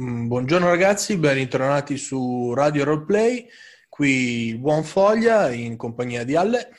Mm, 0.00 0.26
buongiorno 0.26 0.68
ragazzi, 0.68 1.18
ben 1.18 1.34
ritornati 1.34 1.98
su 1.98 2.54
Radio 2.54 2.82
Roleplay, 2.84 3.46
qui 3.90 4.46
il 4.48 4.58
buon 4.58 4.84
Foglia 4.84 5.52
in 5.52 5.76
compagnia 5.76 6.24
di 6.24 6.34
Alle. 6.34 6.70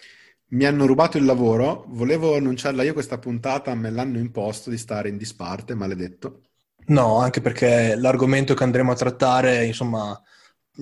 Mi 0.54 0.66
hanno 0.66 0.88
rubato 0.88 1.20
il 1.20 1.26
lavoro, 1.26 1.86
volevo 1.90 2.36
annunciarla 2.36 2.82
io 2.82 2.94
questa 2.94 3.20
puntata, 3.20 3.76
me 3.76 3.92
l'hanno 3.92 4.18
imposto 4.18 4.72
di 4.72 4.80
stare 4.80 5.10
in 5.10 5.18
disparte, 5.18 5.76
maledetto. 5.76 6.42
No, 6.88 7.20
anche 7.20 7.40
perché 7.40 7.94
l'argomento 7.96 8.56
che 8.56 8.64
andremo 8.64 8.92
a 8.92 8.96
trattare, 8.96 9.64
insomma, 9.64 10.20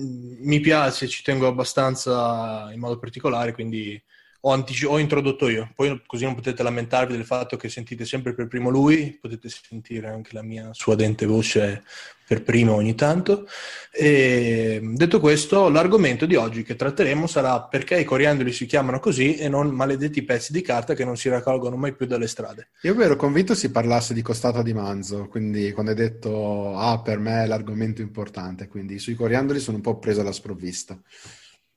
mm, 0.00 0.46
mi 0.46 0.60
piace, 0.60 1.08
ci 1.08 1.22
tengo 1.22 1.46
abbastanza 1.46 2.70
in 2.72 2.80
modo 2.80 2.98
particolare, 2.98 3.52
quindi 3.52 4.02
ho, 4.44 4.52
antici- 4.52 4.86
ho, 4.86 4.98
introdotto 4.98 5.48
io, 5.48 5.70
poi 5.74 6.02
così 6.04 6.24
non 6.24 6.34
potete 6.34 6.62
lamentarvi 6.62 7.14
del 7.14 7.24
fatto 7.24 7.56
che 7.56 7.68
sentite 7.68 8.04
sempre 8.04 8.34
per 8.34 8.48
primo 8.48 8.70
lui, 8.70 9.16
potete 9.20 9.48
sentire 9.48 10.08
anche 10.08 10.30
la 10.32 10.42
mia 10.42 10.70
suadente 10.72 11.26
voce 11.26 11.84
per 12.26 12.42
primo 12.42 12.74
ogni 12.74 12.94
tanto. 12.96 13.46
E, 13.92 14.80
detto 14.82 15.20
questo, 15.20 15.68
l'argomento 15.68 16.26
di 16.26 16.34
oggi 16.34 16.64
che 16.64 16.74
tratteremo 16.74 17.26
sarà 17.28 17.60
perché 17.62 18.00
i 18.00 18.04
coriandoli 18.04 18.50
si 18.52 18.66
chiamano 18.66 18.98
così 18.98 19.36
e 19.36 19.48
non 19.48 19.68
maledetti 19.68 20.24
pezzi 20.24 20.50
di 20.52 20.62
carta 20.62 20.94
che 20.94 21.04
non 21.04 21.16
si 21.16 21.28
raccolgono 21.28 21.76
mai 21.76 21.94
più 21.94 22.06
dalle 22.06 22.26
strade. 22.26 22.70
Io 22.82 23.00
ero 23.00 23.14
convinto 23.14 23.54
si 23.54 23.70
parlasse 23.70 24.12
di 24.12 24.22
costata 24.22 24.62
di 24.62 24.72
manzo, 24.72 25.28
quindi 25.28 25.70
quando 25.72 25.92
hai 25.92 25.96
detto 25.96 26.76
ah 26.76 27.00
per 27.00 27.18
me 27.18 27.44
è 27.44 27.46
l'argomento 27.46 28.00
importante, 28.00 28.66
quindi 28.66 28.98
sui 28.98 29.14
coriandoli 29.14 29.60
sono 29.60 29.76
un 29.76 29.82
po' 29.82 29.98
preso 29.98 30.20
alla 30.20 30.32
sprovvista. 30.32 30.98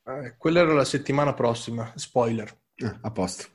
Eh, 0.07 0.35
quella 0.37 0.59
era 0.59 0.73
la 0.73 0.85
settimana 0.85 1.33
prossima, 1.33 1.91
spoiler. 1.95 2.55
Ah, 2.83 2.99
a 3.03 3.11
posto. 3.11 3.45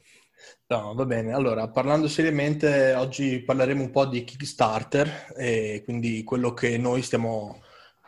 No, 0.68 0.94
va 0.94 1.04
bene. 1.04 1.32
Allora, 1.32 1.68
parlando 1.68 2.08
seriamente, 2.08 2.94
oggi 2.94 3.42
parleremo 3.42 3.82
un 3.82 3.90
po' 3.90 4.06
di 4.06 4.24
Kickstarter 4.24 5.34
e 5.36 5.82
quindi 5.84 6.22
quello 6.24 6.54
che 6.54 6.78
noi 6.78 7.02
stiamo, 7.02 7.60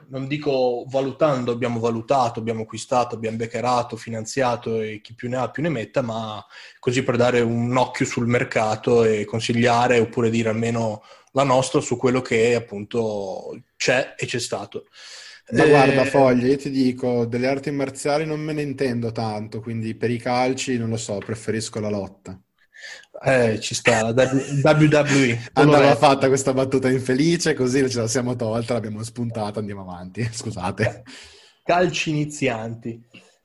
non 0.09 0.27
dico 0.27 0.84
valutando, 0.89 1.53
abbiamo 1.53 1.80
valutato, 1.80 2.39
abbiamo 2.39 2.62
acquistato, 2.62 3.14
abbiamo 3.17 3.37
beccerato, 3.37 3.97
finanziato 3.97 4.81
e 4.81 5.00
chi 5.03 5.14
più 5.14 5.28
ne 5.28 5.37
ha 5.37 5.50
più 5.50 5.62
ne 5.62 5.69
metta, 5.69 6.00
ma 6.03 6.45
così 6.78 7.03
per 7.03 7.17
dare 7.17 7.41
un 7.41 7.77
occhio 7.77 8.06
sul 8.06 8.27
mercato 8.27 9.05
e 9.05 9.25
consigliare 9.27 9.98
oppure 9.98 10.31
dire 10.31 10.48
almeno 10.48 11.03
la 11.33 11.44
nostra 11.44 11.81
su 11.81 11.97
quello 11.97 12.22
che 12.22 12.55
appunto 12.55 13.61
c'è 13.77 14.15
e 14.17 14.25
c'è 14.27 14.39
stato. 14.39 14.87
Ma 15.51 15.67
guarda, 15.67 16.03
eh, 16.03 16.07
Foglia, 16.07 16.47
io 16.47 16.57
ti 16.57 16.71
dico, 16.71 17.27
delle 17.27 17.48
arti 17.48 17.71
marziali 17.71 18.25
non 18.25 18.41
me 18.41 18.53
ne 18.53 18.62
intendo 18.62 19.12
tanto, 19.12 19.61
quindi 19.61 19.95
per 19.95 20.11
i 20.11 20.19
calci, 20.19 20.79
non 20.79 20.89
lo 20.89 20.97
so, 20.97 21.19
preferisco 21.19 21.81
la 21.81 21.91
lotta. 21.91 22.41
Eh, 23.25 23.61
ci 23.61 23.75
sta, 23.75 24.03
la 24.03 24.12
WWE. 24.12 25.51
Andava 25.53 25.95
fatta 25.95 26.29
questa 26.29 26.53
battuta 26.53 26.91
infelice, 26.91 27.55
così 27.55 27.89
ce 27.89 28.01
la 28.01 28.09
siamo 28.09 28.34
tolta, 28.34 28.75
l'abbiamo 28.75 29.03
spuntata, 29.03 29.61
andiamo 29.61 29.83
avanti. 29.83 30.27
Scusate. 30.33 31.03
Calci 31.62 32.11
inizianti. 32.11 33.01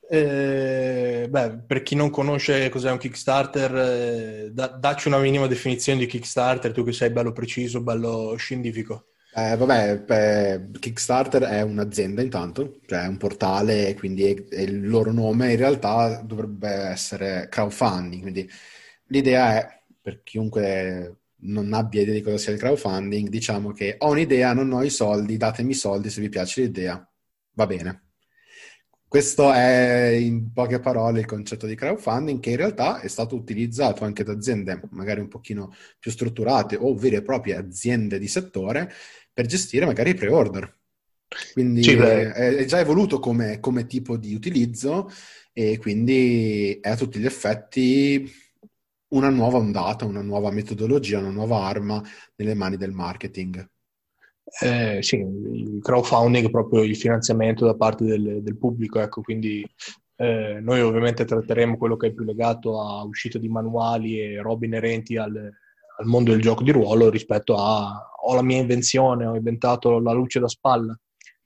Eh, 0.09 1.27
beh, 1.29 1.63
per 1.67 1.83
chi 1.83 1.93
non 1.95 2.09
conosce 2.09 2.69
cos'è 2.69 2.89
un 2.89 2.97
Kickstarter, 2.97 3.75
eh, 3.75 4.49
da, 4.51 4.67
dacci 4.67 5.09
una 5.09 5.19
minima 5.19 5.47
definizione 5.47 5.99
di 5.99 6.05
Kickstarter, 6.05 6.71
tu 6.71 6.83
che 6.83 6.93
sei 6.93 7.11
bello 7.11 7.33
preciso, 7.33 7.81
bello 7.81 8.35
scientifico. 8.37 9.07
Eh, 9.37 9.55
vabbè, 9.55 9.99
beh, 9.99 10.79
Kickstarter 10.79 11.43
è 11.43 11.61
un'azienda 11.61 12.23
intanto, 12.23 12.79
cioè 12.87 13.03
è 13.03 13.07
un 13.07 13.17
portale, 13.17 13.93
quindi 13.93 14.23
è, 14.23 14.47
è 14.47 14.61
il 14.61 14.87
loro 14.89 15.11
nome 15.11 15.51
in 15.51 15.57
realtà 15.57 16.21
dovrebbe 16.23 16.67
essere 16.67 17.47
crowdfunding, 17.47 18.21
quindi 18.23 18.49
l'idea 19.09 19.59
è, 19.59 19.83
per 20.01 20.23
chiunque 20.23 21.19
non 21.41 21.71
abbia 21.73 22.01
idea 22.01 22.15
di 22.15 22.21
cosa 22.23 22.37
sia 22.39 22.51
il 22.53 22.57
crowdfunding, 22.59 23.29
diciamo 23.29 23.73
che 23.73 23.95
ho 23.99 24.09
un'idea, 24.09 24.53
non 24.53 24.71
ho 24.71 24.81
i 24.83 24.89
soldi, 24.89 25.37
datemi 25.37 25.71
i 25.71 25.75
soldi 25.75 26.09
se 26.09 26.19
vi 26.19 26.29
piace 26.29 26.61
l'idea, 26.61 27.07
va 27.51 27.67
bene. 27.67 28.01
Questo 29.09 29.53
è 29.53 30.07
in 30.19 30.51
poche 30.51 30.79
parole 30.81 31.19
il 31.21 31.25
concetto 31.25 31.65
di 31.65 31.75
crowdfunding 31.75 32.41
che 32.41 32.49
in 32.51 32.57
realtà 32.57 32.99
è 32.99 33.07
stato 33.07 33.35
utilizzato 33.35 34.03
anche 34.03 34.23
da 34.23 34.33
aziende 34.33 34.81
magari 34.91 35.21
un 35.21 35.29
pochino 35.29 35.71
più 35.97 36.11
strutturate 36.11 36.75
o 36.75 36.93
vere 36.93 37.17
e 37.17 37.21
proprie 37.21 37.55
aziende 37.55 38.19
di 38.19 38.27
settore 38.27 38.91
per 39.37 39.45
gestire 39.45 39.85
magari 39.85 40.09
i 40.09 40.13
pre-order. 40.15 40.75
Quindi 41.53 41.83
sì, 41.83 41.91
è, 41.91 42.31
è, 42.31 42.65
già 42.65 42.79
evoluto 42.79 43.19
come, 43.19 43.59
come, 43.59 43.85
tipo 43.85 44.17
di 44.17 44.33
utilizzo 44.33 45.11
e 45.53 45.77
quindi 45.77 46.79
è 46.81 46.89
a 46.89 46.95
tutti 46.95 47.19
gli 47.19 47.25
effetti 47.25 48.27
una 49.09 49.29
nuova 49.29 49.59
ondata, 49.59 50.05
una 50.05 50.23
nuova 50.23 50.49
metodologia, 50.49 51.19
una 51.19 51.29
nuova 51.29 51.65
arma 51.67 52.01
nelle 52.37 52.55
mani 52.55 52.77
del 52.77 52.93
marketing. 52.93 53.63
Eh, 54.59 55.03
sì, 55.03 55.17
il 55.17 55.77
crowdfunding 55.83 56.47
è 56.47 56.49
proprio 56.49 56.81
il 56.81 56.95
finanziamento 56.95 57.63
da 57.63 57.75
parte 57.75 58.05
del, 58.05 58.41
del 58.41 58.57
pubblico, 58.57 58.99
ecco, 58.99 59.21
quindi 59.21 59.63
eh, 60.15 60.57
noi 60.61 60.81
ovviamente 60.81 61.25
tratteremo 61.25 61.77
quello 61.77 61.95
che 61.95 62.07
è 62.07 62.11
più 62.11 62.23
legato 62.23 62.81
a 62.81 63.03
uscita 63.03 63.37
di 63.37 63.49
manuali 63.49 64.19
e 64.19 64.41
robe 64.41 64.65
inerenti 64.65 65.15
al, 65.15 65.53
al 65.99 66.05
mondo 66.05 66.31
del 66.31 66.41
gioco 66.41 66.63
di 66.63 66.71
ruolo 66.71 67.09
rispetto 67.09 67.55
a 67.55 68.07
ho 68.19 68.35
la 68.35 68.43
mia 68.43 68.57
invenzione, 68.57 69.25
ho 69.25 69.35
inventato 69.35 69.99
la 69.99 70.11
luce 70.11 70.39
da 70.39 70.47
spalla. 70.47 70.97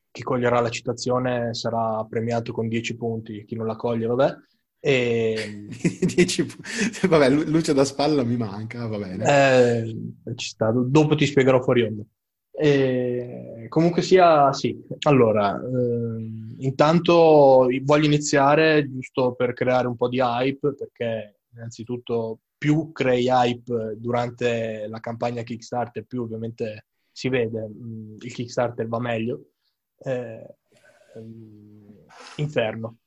Chi 0.09 0.23
coglierà 0.23 0.59
la 0.59 0.69
citazione 0.69 1.53
sarà 1.53 2.05
premiato 2.09 2.51
con 2.51 2.67
10 2.67 2.97
punti, 2.97 3.45
chi 3.45 3.55
non 3.55 3.67
la 3.67 3.75
coglie, 3.75 4.07
vabbè. 4.07 4.35
E... 4.79 5.67
10 5.69 6.45
punti. 6.45 7.07
Vabbè, 7.07 7.29
luce 7.29 7.73
da 7.73 7.85
spalla 7.85 8.23
mi 8.23 8.35
manca, 8.35 8.87
va 8.87 8.97
bene. 8.97 9.25
Eh, 9.25 10.35
ci 10.35 10.47
sta. 10.47 10.71
Dopo 10.73 11.15
ti 11.15 11.25
spiegherò 11.25 11.61
fuori 11.61 11.83
onda. 11.83 12.03
E... 12.51 13.67
Comunque 13.69 14.01
sia, 14.01 14.51
sì. 14.53 14.75
Allora, 15.03 15.55
eh, 15.55 16.65
intanto 16.65 17.67
voglio 17.83 18.05
iniziare 18.05 18.89
giusto 18.89 19.33
per 19.33 19.53
creare 19.53 19.87
un 19.87 19.95
po' 19.95 20.09
di 20.09 20.19
hype, 20.19 20.73
perché 20.73 21.41
innanzitutto 21.53 22.39
più 22.61 22.91
crei 22.91 23.27
hype 23.27 23.95
durante 23.97 24.85
la 24.87 24.99
campagna 24.99 25.41
Kickstarter, 25.41 26.05
più 26.05 26.21
ovviamente 26.21 26.85
si 27.11 27.27
vede 27.27 27.67
mh, 27.67 28.17
il 28.19 28.31
Kickstarter 28.31 28.87
va 28.87 28.99
meglio. 28.99 29.53
Eh, 29.97 30.57
inferno. 32.35 32.97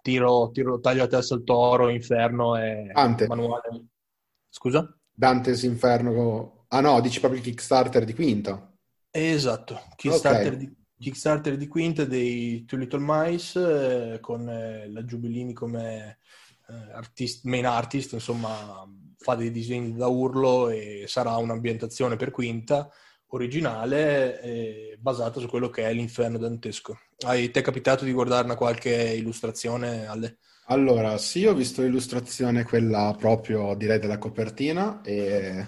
Tiro, 0.00 0.50
tiro, 0.50 0.80
taglio 0.80 1.02
a 1.02 1.08
testa 1.08 1.34
al 1.34 1.44
toro, 1.44 1.90
Inferno 1.90 2.56
e 2.56 2.90
Dante. 2.90 3.26
manuale. 3.26 3.84
Scusa? 4.48 4.98
Dante's 5.12 5.62
Inferno. 5.64 6.64
Ah 6.68 6.80
no, 6.80 6.98
dici 7.02 7.20
proprio 7.20 7.38
il 7.38 7.46
Kickstarter 7.46 8.06
di 8.06 8.14
Quinta. 8.14 8.74
Esatto, 9.10 9.78
Kickstarter, 9.94 10.54
okay. 10.54 10.56
di, 10.56 10.76
Kickstarter 10.98 11.58
di 11.58 11.68
Quinta 11.68 12.06
dei 12.06 12.64
Two 12.64 12.78
Little 12.78 13.04
Mice 13.06 14.14
eh, 14.14 14.20
con 14.20 14.48
eh, 14.48 14.90
la 14.90 15.04
Giubilini 15.04 15.52
come 15.52 16.16
artist, 16.92 17.44
main 17.44 17.66
artist, 17.66 18.12
insomma, 18.12 18.86
fa 19.18 19.34
dei 19.34 19.50
disegni 19.50 19.94
da 19.94 20.06
urlo 20.06 20.68
e 20.68 21.04
sarà 21.06 21.36
un'ambientazione 21.36 22.16
per 22.16 22.30
quinta 22.30 22.90
originale 23.28 24.40
eh, 24.42 24.96
basata 24.98 25.40
su 25.40 25.48
quello 25.48 25.70
che 25.70 25.84
è 25.84 25.92
l'inferno 25.92 26.38
dantesco. 26.38 26.98
Hai 27.26 27.50
è 27.50 27.60
capitato 27.62 28.04
di 28.04 28.12
guardarne 28.12 28.54
qualche 28.54 28.92
illustrazione, 28.92 30.06
Ale? 30.06 30.38
Allora, 30.66 31.18
sì, 31.18 31.44
ho 31.44 31.54
visto 31.54 31.82
l'illustrazione, 31.82 32.62
quella 32.62 33.14
proprio 33.18 33.74
direi 33.74 33.98
della 33.98 34.18
copertina 34.18 35.00
e 35.02 35.66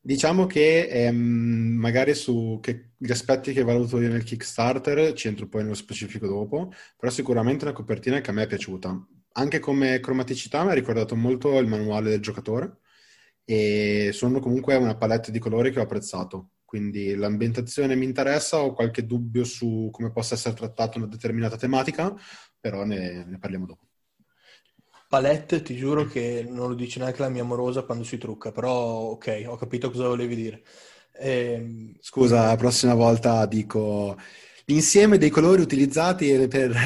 diciamo 0.00 0.46
che 0.46 0.88
ehm, 0.88 1.16
magari 1.16 2.14
su 2.14 2.58
che, 2.60 2.92
gli 2.96 3.10
aspetti 3.10 3.52
che 3.52 3.62
valuto 3.62 4.00
io 4.00 4.08
nel 4.08 4.24
Kickstarter 4.24 5.12
ci 5.12 5.28
entro 5.28 5.46
poi 5.46 5.62
nello 5.62 5.74
specifico 5.74 6.26
dopo, 6.26 6.72
però 6.96 7.12
sicuramente 7.12 7.64
una 7.64 7.74
copertina 7.74 8.20
che 8.20 8.30
a 8.30 8.32
me 8.32 8.42
è 8.42 8.46
piaciuta 8.46 9.06
anche 9.38 9.60
come 9.60 10.00
cromaticità 10.00 10.64
mi 10.64 10.70
ha 10.70 10.74
ricordato 10.74 11.14
molto 11.14 11.58
il 11.58 11.68
manuale 11.68 12.10
del 12.10 12.20
giocatore 12.20 12.78
e 13.44 14.10
sono 14.12 14.40
comunque 14.40 14.74
una 14.74 14.96
palette 14.96 15.30
di 15.30 15.38
colori 15.38 15.70
che 15.70 15.78
ho 15.78 15.84
apprezzato. 15.84 16.50
Quindi 16.64 17.14
l'ambientazione 17.14 17.94
mi 17.94 18.04
interessa, 18.04 18.58
ho 18.58 18.74
qualche 18.74 19.06
dubbio 19.06 19.44
su 19.44 19.88
come 19.90 20.10
possa 20.10 20.34
essere 20.34 20.54
trattata 20.54 20.98
una 20.98 21.06
determinata 21.06 21.56
tematica, 21.56 22.14
però 22.60 22.84
ne, 22.84 23.24
ne 23.24 23.38
parliamo 23.38 23.64
dopo. 23.64 23.86
Palette, 25.08 25.62
ti 25.62 25.74
giuro 25.76 26.04
che 26.04 26.44
non 26.46 26.68
lo 26.68 26.74
dice 26.74 26.98
neanche 26.98 27.22
la 27.22 27.30
mia 27.30 27.40
amorosa 27.40 27.84
quando 27.84 28.04
si 28.04 28.18
trucca, 28.18 28.52
però 28.52 28.72
ok, 29.12 29.44
ho 29.46 29.56
capito 29.56 29.90
cosa 29.90 30.08
volevi 30.08 30.34
dire. 30.34 30.62
Ehm, 31.14 31.96
Scusa, 32.00 32.44
la 32.46 32.56
prossima 32.56 32.92
volta 32.92 33.46
dico 33.46 34.18
l'insieme 34.66 35.16
dei 35.16 35.30
colori 35.30 35.62
utilizzati 35.62 36.46
per 36.48 36.76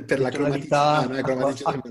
per 0.06 0.20
la 0.20 0.30
cromaticità. 0.30 0.98
Acqua, 0.98 1.90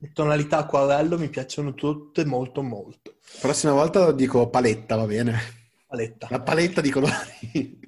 le 0.00 0.12
tonalità 0.12 0.58
acquarello 0.58 1.18
mi 1.18 1.28
piacciono 1.28 1.74
tutte 1.74 2.24
molto 2.24 2.62
molto. 2.62 3.16
Prossima 3.40 3.72
volta 3.72 4.12
dico 4.12 4.48
paletta, 4.48 4.96
va 4.96 5.06
bene? 5.06 5.38
Paletta. 5.86 6.28
La 6.30 6.40
paletta 6.40 6.80
di 6.80 6.90
colori. 6.90 7.80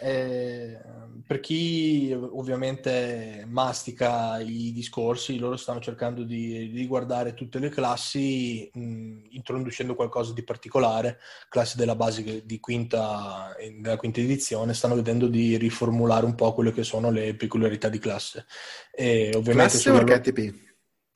Eh, 0.00 0.78
per 1.26 1.40
chi 1.40 2.12
ovviamente 2.12 3.44
mastica 3.48 4.38
i 4.38 4.70
discorsi, 4.72 5.38
loro 5.38 5.56
stanno 5.56 5.80
cercando 5.80 6.22
di, 6.22 6.70
di 6.70 6.86
guardare 6.86 7.34
tutte 7.34 7.58
le 7.58 7.68
classi 7.68 8.70
mh, 8.72 9.26
introducendo 9.30 9.96
qualcosa 9.96 10.32
di 10.32 10.44
particolare, 10.44 11.18
classi 11.48 11.76
della 11.76 11.96
base 11.96 12.46
di 12.46 12.60
quinta, 12.60 13.52
della 13.80 13.96
quinta 13.96 14.20
edizione, 14.20 14.72
stanno 14.72 14.94
vedendo 14.94 15.26
di 15.26 15.56
riformulare 15.56 16.24
un 16.24 16.36
po' 16.36 16.54
quelle 16.54 16.72
che 16.72 16.84
sono 16.84 17.10
le 17.10 17.34
peculiarità 17.34 17.88
di 17.88 17.98
classe. 17.98 18.46
E 18.92 19.32
ovviamente 19.34 19.72
classe 19.72 19.90
o 19.90 19.96
archetipi? 19.96 20.64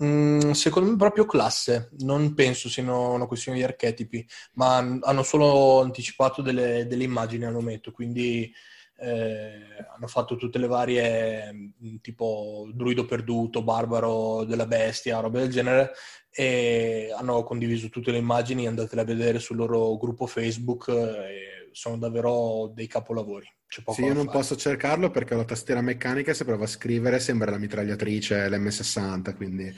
Mm, 0.02 0.50
secondo 0.52 0.90
me 0.90 0.96
proprio 0.96 1.24
classe, 1.24 1.90
non 2.00 2.34
penso 2.34 2.68
siano 2.68 3.12
una 3.12 3.26
questione 3.26 3.58
di 3.58 3.64
archetipi, 3.64 4.26
ma 4.54 4.78
hanno 4.78 5.22
solo 5.22 5.82
anticipato 5.82 6.42
delle, 6.42 6.86
delle 6.88 7.04
immagini 7.04 7.44
al 7.44 7.52
momento, 7.52 7.92
quindi 7.92 8.50
eh, 9.00 9.86
hanno 9.94 10.06
fatto 10.06 10.36
tutte 10.36 10.58
le 10.58 10.66
varie 10.66 11.52
mm, 11.52 11.96
tipo 12.00 12.68
druido 12.72 13.04
perduto, 13.06 13.62
barbaro 13.62 14.44
della 14.44 14.66
bestia, 14.66 15.20
roba 15.20 15.40
del 15.40 15.50
genere 15.50 15.92
e 16.30 17.12
hanno 17.16 17.42
condiviso 17.42 17.88
tutte 17.88 18.12
le 18.12 18.18
immagini, 18.18 18.66
andatele 18.66 19.00
a 19.00 19.04
vedere 19.04 19.38
sul 19.38 19.56
loro 19.56 19.96
gruppo 19.96 20.26
Facebook 20.26 20.88
e 20.88 21.68
sono 21.72 21.98
davvero 21.98 22.70
dei 22.74 22.86
capolavori. 22.86 23.46
sì, 23.92 24.02
io 24.02 24.14
non 24.14 24.26
fare. 24.26 24.38
posso 24.38 24.56
cercarlo 24.56 25.10
perché 25.10 25.34
ho 25.34 25.38
la 25.38 25.44
tastiera 25.44 25.80
meccanica 25.80 26.32
e 26.32 26.34
se 26.34 26.44
provo 26.44 26.64
a 26.64 26.68
scrivere 26.68 27.20
sembra 27.20 27.50
la 27.50 27.58
mitragliatrice 27.58 28.48
l'M60, 28.48 29.36
quindi 29.36 29.72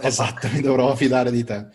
esatto, 0.00 0.48
mi 0.52 0.60
dovrò 0.60 0.94
fidare 0.94 1.30
di 1.30 1.44
te. 1.44 1.68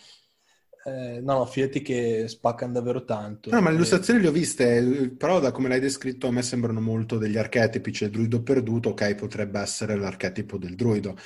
Eh, 0.88 1.20
no, 1.20 1.40
no, 1.40 1.46
fidati 1.46 1.82
che 1.82 2.30
spaccano 2.30 2.72
davvero 2.72 3.04
tanto. 3.04 3.50
No, 3.50 3.60
ma 3.60 3.70
le 3.70 3.76
illustrazioni 3.76 4.22
le 4.22 4.30
ho 4.30 4.32
viste, 4.32 5.14
però 5.18 5.42
da 5.42 5.52
come 5.52 5.68
l'hai 5.68 5.82
descritto 5.82 6.28
a 6.28 6.32
me 6.32 6.42
sembrano 6.42 6.80
molto 6.80 7.18
degli 7.18 7.36
archetipi, 7.36 7.92
cioè 7.92 8.10
druido 8.10 8.42
perduto, 8.42 8.90
ok, 8.90 9.16
potrebbe 9.16 9.60
essere 9.60 9.98
l'archetipo 9.98 10.58
del 10.58 10.76
druido. 10.76 11.18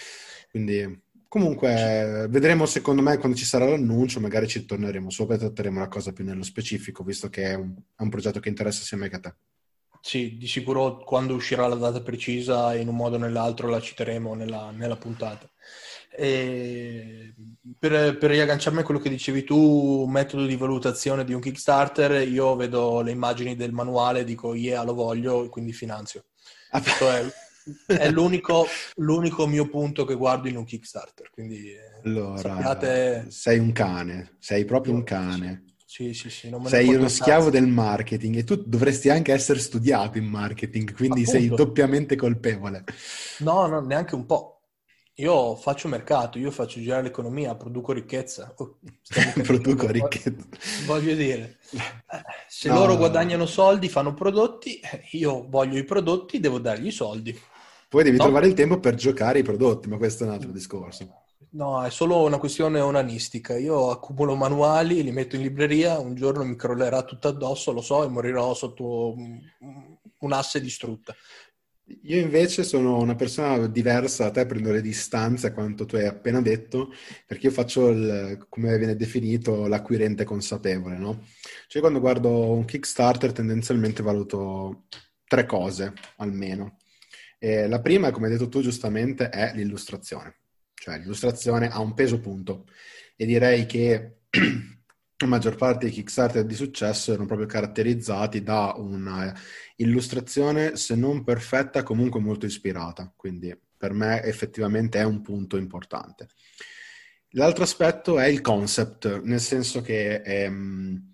Quindi 0.49 1.03
comunque 1.27 2.25
vedremo 2.27 2.65
secondo 2.65 3.03
me 3.03 3.19
quando 3.19 3.37
ci 3.37 3.45
sarà 3.45 3.65
l'annuncio, 3.65 4.19
magari 4.19 4.47
ci 4.47 4.65
torneremo 4.65 5.11
sopra 5.11 5.35
e 5.35 5.37
tratteremo 5.37 5.79
la 5.79 5.87
cosa 5.87 6.11
più 6.11 6.25
nello 6.25 6.43
specifico, 6.43 7.03
visto 7.03 7.29
che 7.29 7.43
è 7.43 7.53
un, 7.53 7.75
è 7.95 8.01
un 8.01 8.09
progetto 8.09 8.39
che 8.39 8.49
interessa 8.49 8.83
sia 8.83 8.97
me 8.97 9.09
che 9.09 9.15
a 9.17 9.19
te. 9.19 9.35
Sì, 10.01 10.37
di 10.37 10.47
sicuro 10.47 10.97
quando 10.97 11.35
uscirà 11.35 11.67
la 11.67 11.75
data 11.75 12.01
precisa 12.01 12.73
in 12.73 12.87
un 12.87 12.95
modo 12.95 13.17
o 13.17 13.19
nell'altro 13.19 13.69
la 13.69 13.79
citeremo 13.79 14.33
nella, 14.33 14.71
nella 14.71 14.95
puntata. 14.95 15.50
E 16.15 17.33
per, 17.77 18.17
per 18.17 18.29
riagganciarmi 18.29 18.79
a 18.79 18.83
quello 18.83 18.99
che 18.99 19.09
dicevi 19.09 19.43
tu, 19.43 20.05
metodo 20.05 20.45
di 20.45 20.55
valutazione 20.55 21.23
di 21.23 21.33
un 21.33 21.41
Kickstarter, 21.41 22.27
io 22.27 22.55
vedo 22.55 23.01
le 23.01 23.11
immagini 23.11 23.55
del 23.55 23.71
manuale, 23.71 24.23
dico 24.23 24.53
yeah, 24.53 24.83
lo 24.83 24.93
voglio, 24.93 25.45
e 25.45 25.49
quindi 25.49 25.73
finanzio. 25.73 26.25
Ah, 26.71 26.81
è, 26.81 27.95
è 27.97 28.09
l'unico, 28.09 28.65
l'unico, 28.95 29.47
mio 29.47 29.69
punto 29.69 30.05
che 30.05 30.15
guardo 30.15 30.47
in 30.47 30.57
un 30.57 30.65
Kickstarter. 30.65 31.29
Quindi, 31.31 31.73
allora, 32.03 32.37
sappiate... 32.37 33.25
sei 33.29 33.59
un 33.59 33.71
cane, 33.71 34.35
sei 34.39 34.65
proprio 34.65 34.93
un 34.93 35.03
cane. 35.03 35.65
Sì, 35.91 36.13
sì, 36.13 36.29
sì. 36.29 36.49
sei 36.67 36.95
uno 36.95 37.09
schiavo 37.09 37.49
del 37.49 37.67
marketing 37.67 38.37
e 38.37 38.43
tu 38.45 38.55
dovresti 38.55 39.09
anche 39.09 39.33
essere 39.33 39.59
studiato 39.59 40.17
in 40.17 40.23
marketing, 40.23 40.93
quindi 40.95 41.23
Appunto. 41.23 41.39
sei 41.39 41.49
doppiamente 41.49 42.15
colpevole. 42.15 42.85
No, 43.39 43.67
no, 43.67 43.81
neanche 43.81 44.15
un 44.15 44.25
po'. 44.25 44.50
Io 45.21 45.55
faccio 45.55 45.87
mercato, 45.87 46.39
io 46.39 46.49
faccio 46.49 46.79
girare 46.79 47.03
l'economia, 47.03 47.53
produco 47.53 47.91
ricchezza. 47.91 48.55
Oh, 48.57 48.79
produco 49.43 49.85
ricchezza. 49.85 50.47
Voglio 50.87 51.13
dire, 51.13 51.57
eh, 51.71 52.23
se 52.47 52.69
no. 52.69 52.75
loro 52.75 52.97
guadagnano 52.97 53.45
soldi, 53.45 53.87
fanno 53.87 54.15
prodotti, 54.15 54.79
io 55.11 55.45
voglio 55.47 55.77
i 55.77 55.83
prodotti, 55.83 56.39
devo 56.39 56.57
dargli 56.57 56.87
i 56.87 56.91
soldi. 56.91 57.39
Poi 57.87 58.03
devi 58.03 58.17
no? 58.17 58.23
trovare 58.23 58.47
il 58.47 58.55
tempo 58.55 58.79
per 58.79 58.95
giocare 58.95 59.37
i 59.37 59.43
prodotti, 59.43 59.89
ma 59.89 59.97
questo 59.97 60.23
è 60.23 60.27
un 60.27 60.33
altro 60.33 60.49
discorso. 60.49 61.07
No, 61.51 61.83
è 61.83 61.91
solo 61.91 62.23
una 62.23 62.39
questione 62.39 62.79
onanistica. 62.79 63.55
Io 63.57 63.91
accumulo 63.91 64.35
manuali, 64.35 65.03
li 65.03 65.11
metto 65.11 65.35
in 65.35 65.43
libreria, 65.43 65.99
un 65.99 66.15
giorno 66.15 66.43
mi 66.43 66.55
crollerà 66.55 67.03
tutto 67.03 67.27
addosso, 67.27 67.71
lo 67.71 67.81
so, 67.81 68.03
e 68.03 68.07
morirò 68.07 68.55
sotto 68.55 69.13
un 70.21 70.33
asse 70.33 70.61
distrutta. 70.61 71.13
Io 72.03 72.19
invece 72.19 72.63
sono 72.63 72.99
una 72.99 73.15
persona 73.15 73.67
diversa 73.67 74.25
da 74.25 74.31
te, 74.31 74.45
prendo 74.45 74.71
le 74.71 74.81
distanze 74.81 75.47
a 75.47 75.53
quanto 75.53 75.85
tu 75.85 75.95
hai 75.95 76.05
appena 76.05 76.41
detto, 76.41 76.91
perché 77.25 77.47
io 77.47 77.51
faccio 77.51 77.89
il, 77.89 78.45
come 78.49 78.77
viene 78.77 78.95
definito, 78.95 79.67
l'acquirente 79.67 80.23
consapevole, 80.23 80.97
no? 80.97 81.25
Cioè 81.67 81.81
quando 81.81 81.99
guardo 81.99 82.51
un 82.51 82.65
Kickstarter 82.65 83.31
tendenzialmente 83.31 84.03
valuto 84.03 84.85
tre 85.25 85.45
cose, 85.45 85.93
almeno. 86.17 86.77
E 87.39 87.67
la 87.67 87.81
prima, 87.81 88.11
come 88.11 88.27
hai 88.27 88.33
detto 88.33 88.49
tu 88.49 88.61
giustamente, 88.61 89.29
è 89.29 89.53
l'illustrazione. 89.55 90.35
Cioè 90.73 90.97
l'illustrazione 90.99 91.69
ha 91.69 91.79
un 91.79 91.93
peso 91.93 92.19
punto. 92.19 92.65
E 93.15 93.25
direi 93.25 93.65
che 93.65 94.21
la 95.21 95.27
maggior 95.27 95.55
parte 95.55 95.85
dei 95.85 95.93
Kickstarter 95.93 96.43
di 96.43 96.55
successo 96.55 97.11
erano 97.11 97.27
proprio 97.27 97.47
caratterizzati 97.47 98.43
da 98.43 98.73
una 98.77 99.33
illustrazione, 99.77 100.75
se 100.75 100.95
non 100.95 101.23
perfetta, 101.23 101.83
comunque 101.83 102.19
molto 102.19 102.45
ispirata. 102.45 103.11
Quindi 103.15 103.57
per 103.77 103.93
me 103.93 104.21
effettivamente 104.23 104.99
è 104.99 105.03
un 105.03 105.21
punto 105.21 105.57
importante. 105.57 106.27
L'altro 107.35 107.63
aspetto 107.63 108.19
è 108.19 108.25
il 108.25 108.41
concept, 108.41 109.21
nel 109.21 109.39
senso 109.39 109.81
che 109.81 110.21
ehm, 110.21 111.11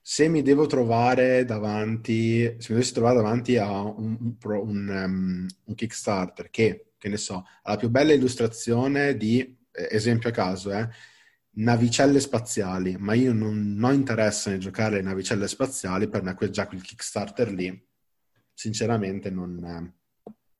se 0.00 0.28
mi 0.28 0.42
devo 0.42 0.66
trovare 0.66 1.46
davanti, 1.46 2.42
se 2.42 2.66
mi 2.68 2.74
dovessi 2.74 2.92
trovare 2.92 3.16
davanti 3.16 3.56
a 3.56 3.80
un, 3.80 4.16
un, 4.20 4.36
un, 4.42 4.88
um, 4.88 5.46
un 5.64 5.74
Kickstarter 5.74 6.50
che, 6.50 6.92
che 6.98 7.08
ne 7.08 7.16
so, 7.16 7.46
ha 7.62 7.70
la 7.70 7.76
più 7.76 7.88
bella 7.88 8.12
illustrazione 8.12 9.16
di, 9.16 9.40
eh, 9.72 9.88
esempio 9.90 10.28
a 10.28 10.32
caso, 10.32 10.70
eh, 10.70 10.88
navicelle 11.56 12.20
spaziali, 12.20 12.96
ma 12.98 13.14
io 13.14 13.32
non, 13.32 13.74
non 13.74 13.90
ho 13.90 13.94
interesse 13.94 14.50
nel 14.50 14.60
giocare 14.60 14.96
le 14.96 15.02
navicelle 15.02 15.48
spaziali, 15.48 16.08
per 16.08 16.22
me 16.22 16.36
già 16.50 16.66
quel 16.66 16.82
Kickstarter 16.82 17.52
lì, 17.52 17.86
sinceramente, 18.52 19.30
non, 19.30 19.94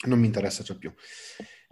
non 0.06 0.18
mi 0.18 0.26
interessa 0.26 0.62
già 0.62 0.76
più. 0.76 0.92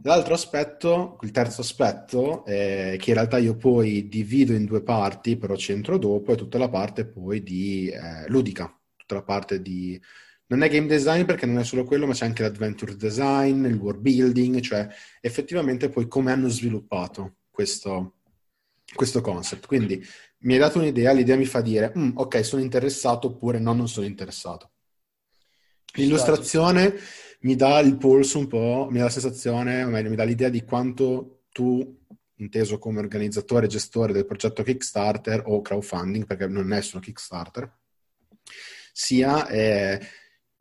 L'altro 0.04 0.34
aspetto, 0.34 1.18
il 1.22 1.30
terzo 1.30 1.60
aspetto, 1.60 2.44
eh, 2.44 2.96
che 2.98 3.10
in 3.10 3.14
realtà 3.16 3.38
io 3.38 3.56
poi 3.56 4.08
divido 4.08 4.52
in 4.52 4.64
due 4.64 4.82
parti, 4.82 5.36
però 5.36 5.54
c'entro 5.54 5.96
dopo, 5.96 6.32
è 6.32 6.36
tutta 6.36 6.58
la 6.58 6.68
parte 6.68 7.06
poi 7.06 7.42
di 7.42 7.88
eh, 7.88 8.28
ludica, 8.28 8.66
tutta 8.96 9.14
la 9.14 9.22
parte 9.22 9.62
di... 9.62 10.00
Non 10.46 10.62
è 10.62 10.68
game 10.68 10.86
design 10.86 11.24
perché 11.24 11.46
non 11.46 11.58
è 11.58 11.64
solo 11.64 11.84
quello, 11.84 12.06
ma 12.06 12.12
c'è 12.12 12.26
anche 12.26 12.42
l'adventure 12.42 12.96
design, 12.96 13.64
il 13.64 13.76
world 13.76 14.00
building, 14.00 14.60
cioè 14.60 14.86
effettivamente 15.20 15.88
poi 15.88 16.08
come 16.08 16.32
hanno 16.32 16.48
sviluppato 16.48 17.36
questo, 17.48 18.21
questo 18.94 19.20
concept. 19.20 19.66
Quindi 19.66 20.04
mi 20.40 20.54
hai 20.54 20.58
dato 20.58 20.78
un'idea, 20.78 21.12
l'idea 21.12 21.36
mi 21.36 21.44
fa 21.44 21.60
dire, 21.60 21.92
mm, 21.96 22.16
ok, 22.16 22.44
sono 22.44 22.62
interessato 22.62 23.28
oppure 23.28 23.58
no, 23.58 23.72
non 23.72 23.88
sono 23.88 24.06
interessato. 24.06 24.70
L'illustrazione 25.94 26.94
mi 27.40 27.54
dà 27.54 27.78
il 27.80 27.96
polso 27.96 28.38
un 28.38 28.46
po', 28.46 28.88
mi 28.90 28.98
dà 28.98 29.04
la 29.04 29.10
sensazione, 29.10 29.84
o 29.84 29.88
meglio, 29.88 30.10
mi 30.10 30.16
dà 30.16 30.24
l'idea 30.24 30.48
di 30.48 30.64
quanto 30.64 31.42
tu, 31.50 32.00
inteso 32.36 32.78
come 32.78 32.98
organizzatore 32.98 33.66
e 33.66 33.68
gestore 33.68 34.12
del 34.12 34.26
progetto 34.26 34.62
Kickstarter 34.62 35.42
o 35.46 35.60
crowdfunding, 35.60 36.24
perché 36.24 36.46
non 36.46 36.72
è 36.72 36.80
solo 36.80 37.02
Kickstarter, 37.02 37.70
sia... 38.92 39.46
Eh, 39.48 40.00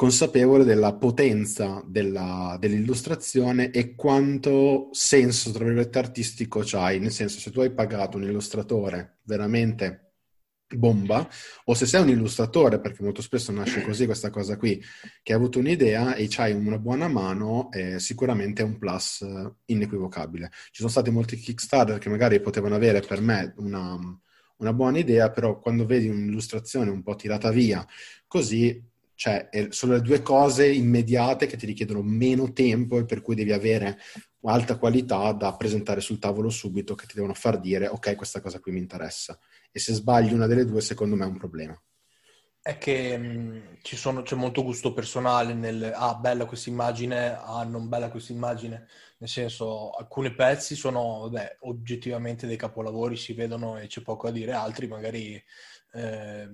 consapevole 0.02 0.64
della 0.64 0.96
potenza 0.96 1.84
della, 1.86 2.58
dell'illustrazione 2.60 3.70
e 3.70 3.94
quanto 3.94 4.90
senso, 4.94 5.52
tra 5.52 5.64
virgolette, 5.64 6.00
artistico 6.00 6.64
c'hai. 6.66 7.00
Nel 7.00 7.12
senso, 7.12 7.38
se 7.38 7.52
tu 7.52 7.60
hai 7.60 7.72
pagato 7.72 8.18
un 8.18 8.24
illustratore 8.24 9.20
veramente 9.26 10.14
bomba, 10.76 11.30
o 11.66 11.76
se 11.76 11.86
sei 11.86 12.02
un 12.02 12.10
illustratore, 12.10 12.80
perché 12.80 13.04
molto 13.04 13.22
spesso 13.22 13.52
nasce 13.52 13.84
così 13.86 14.08
questa 14.08 14.32
cosa 14.32 14.58
qui, 14.58 14.82
che 15.22 15.34
hai 15.34 15.38
avuto 15.38 15.60
un'idea 15.60 16.16
e 16.16 16.26
c'hai 16.28 16.54
una 16.54 16.80
buona 16.80 17.08
mano, 17.08 17.70
eh, 17.72 18.00
sicuramente 18.00 18.64
è 18.64 18.66
un 18.66 18.80
plus 18.80 19.24
inequivocabile. 19.66 20.50
Ci 20.72 20.78
sono 20.78 20.90
stati 20.90 21.12
molti 21.12 21.36
Kickstarter 21.36 22.00
che 22.00 22.10
magari 22.10 22.42
potevano 22.42 22.74
avere 22.74 23.02
per 23.02 23.22
me 23.22 23.54
una, 23.58 24.00
una 24.58 24.74
buona 24.74 24.98
idea, 24.98 25.30
però 25.30 25.60
quando 25.60 25.86
vedi 25.86 26.08
un'illustrazione 26.08 26.90
un 26.90 27.04
po' 27.04 27.14
tirata 27.14 27.52
via, 27.52 27.86
così 28.26 28.90
cioè, 29.22 29.50
sono 29.70 29.94
le 29.94 30.02
due 30.02 30.24
cose 30.24 30.68
immediate 30.68 31.46
che 31.46 31.56
ti 31.56 31.68
richiedono 31.68 32.02
meno 32.02 32.54
tempo 32.54 32.98
e 32.98 33.06
per 33.06 33.22
cui 33.22 33.36
devi 33.36 33.52
avere 33.52 34.00
alta 34.46 34.80
qualità 34.80 35.32
da 35.34 35.56
presentare 35.56 36.02
sul 36.02 36.18
tavolo 36.18 36.50
subito 36.50 36.96
che 36.96 37.06
ti 37.06 37.14
devono 37.14 37.36
far 37.36 37.60
dire 37.60 37.86
ok, 37.86 38.16
questa 38.16 38.42
cosa 38.42 38.60
qui 38.60 38.72
mi 38.72 38.80
interessa. 38.80 39.38
E 39.72 39.78
se 39.78 39.94
sbagli 39.94 40.34
una 40.34 40.48
delle 40.48 40.66
due, 40.66 40.82
secondo 40.82 41.16
me 41.16 41.26
è 41.26 41.28
un 41.28 41.38
problema. 41.38 41.80
È 42.64 42.80
che 42.80 43.16
mh, 43.16 43.78
sono, 43.84 44.24
c'è 44.24 44.36
molto 44.36 44.64
gusto 44.64 44.92
personale 44.92 45.54
nel 45.54 45.92
ah, 45.96 46.16
bella 46.16 46.46
questa 46.46 46.72
immagine, 46.72 47.38
ah, 47.38 47.64
non 47.64 47.90
bella 47.90 48.10
questa 48.10 48.34
immagine. 48.34 48.88
Nel 49.20 49.30
senso, 49.30 49.92
alcuni 49.92 50.34
pezzi 50.34 50.74
sono 50.74 51.30
vabbè, 51.30 51.58
oggettivamente 51.60 52.48
dei 52.48 52.58
capolavori, 52.58 53.16
si 53.16 53.34
vedono 53.34 53.78
e 53.78 53.86
c'è 53.86 54.02
poco 54.02 54.30
a 54.30 54.32
dire, 54.32 54.54
altri 54.54 54.88
magari 54.88 55.40
eh, 55.94 56.50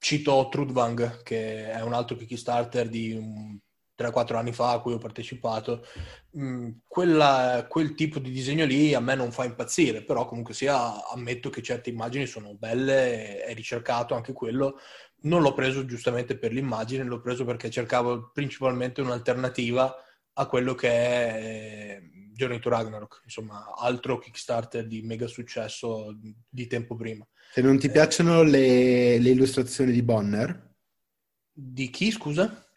cito 0.00 0.48
Trudvang, 0.50 1.22
che 1.22 1.70
è 1.70 1.82
un 1.82 1.92
altro 1.92 2.16
Kickstarter 2.16 2.88
di 2.88 3.12
un 3.12 3.58
3-4 3.96 4.36
anni 4.36 4.52
fa 4.52 4.72
a 4.72 4.80
cui 4.80 4.94
ho 4.94 4.98
partecipato, 4.98 5.84
mm, 6.38 6.70
quella, 6.86 7.66
quel 7.68 7.94
tipo 7.94 8.18
di 8.18 8.30
disegno 8.30 8.64
lì 8.64 8.94
a 8.94 9.00
me 9.00 9.14
non 9.14 9.30
fa 9.30 9.44
impazzire, 9.44 10.02
però 10.02 10.24
comunque 10.26 10.54
sia 10.54 11.06
ammetto 11.08 11.50
che 11.50 11.62
certe 11.62 11.90
immagini 11.90 12.26
sono 12.26 12.54
belle, 12.54 13.42
è 13.44 13.54
ricercato 13.54 14.14
anche 14.14 14.32
quello. 14.32 14.78
Non 15.22 15.42
l'ho 15.42 15.52
preso 15.52 15.84
giustamente 15.84 16.38
per 16.38 16.52
l'immagine, 16.52 17.04
l'ho 17.04 17.20
preso 17.20 17.44
perché 17.44 17.68
cercavo 17.70 18.30
principalmente 18.32 19.02
un'alternativa 19.02 19.94
a 20.32 20.46
quello 20.46 20.74
che 20.74 20.88
è 20.88 21.98
eh, 22.00 22.10
Journey 22.32 22.58
to 22.58 22.70
Ragnarok, 22.70 23.20
insomma, 23.24 23.74
altro 23.76 24.18
Kickstarter 24.18 24.86
di 24.86 25.02
mega 25.02 25.26
successo 25.26 26.16
di 26.48 26.66
tempo 26.66 26.96
prima. 26.96 27.26
Se 27.52 27.60
non 27.62 27.78
ti 27.78 27.86
eh, 27.86 27.90
piacciono 27.90 28.42
le, 28.42 29.18
le 29.18 29.30
illustrazioni 29.30 29.92
di 29.92 30.02
Bonner? 30.02 30.68
Di 31.52 31.90
chi, 31.90 32.10
scusa? 32.10 32.70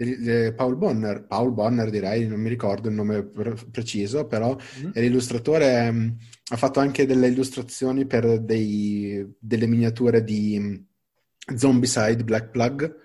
Paul 0.55 0.75
Bonner, 0.75 1.25
Paul 1.25 1.53
Bonner 1.53 1.89
direi, 1.89 2.27
non 2.27 2.41
mi 2.41 2.49
ricordo 2.49 2.89
il 2.89 2.95
nome 2.95 3.23
preciso, 3.23 4.25
però 4.25 4.57
mm-hmm. 4.57 4.91
l'illustratore 4.95 5.91
mm, 5.91 6.09
ha 6.51 6.57
fatto 6.57 6.79
anche 6.79 7.05
delle 7.05 7.27
illustrazioni 7.27 8.05
per 8.05 8.39
dei, 8.39 9.25
delle 9.39 9.67
miniature 9.67 10.23
di 10.23 10.59
mm, 10.59 11.55
Zombicide 11.55 12.23
Black 12.23 12.49
Plug. 12.49 12.95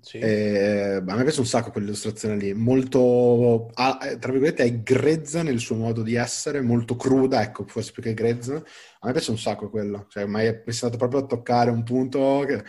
Sì. 0.00 0.18
E, 0.18 1.02
a 1.04 1.16
me 1.16 1.22
piace 1.22 1.40
un 1.40 1.46
sacco 1.46 1.72
quell'illustrazione 1.72 2.36
lì, 2.36 2.54
molto, 2.54 3.70
tra 3.74 4.30
virgolette, 4.30 4.62
è 4.62 4.82
grezza 4.82 5.42
nel 5.42 5.58
suo 5.58 5.74
modo 5.74 6.02
di 6.02 6.14
essere, 6.14 6.60
molto 6.60 6.94
cruda, 6.94 7.42
ecco, 7.42 7.66
forse 7.66 7.90
più 7.90 8.02
che 8.02 8.14
grezza. 8.14 8.54
A 8.54 9.06
me 9.06 9.12
piace 9.12 9.32
un 9.32 9.38
sacco 9.38 9.68
quello, 9.68 10.06
cioè, 10.08 10.26
ma 10.26 10.42
è 10.42 10.62
stato 10.68 10.96
proprio 10.96 11.20
a 11.20 11.26
toccare 11.26 11.70
un 11.70 11.82
punto 11.82 12.44
che 12.46 12.62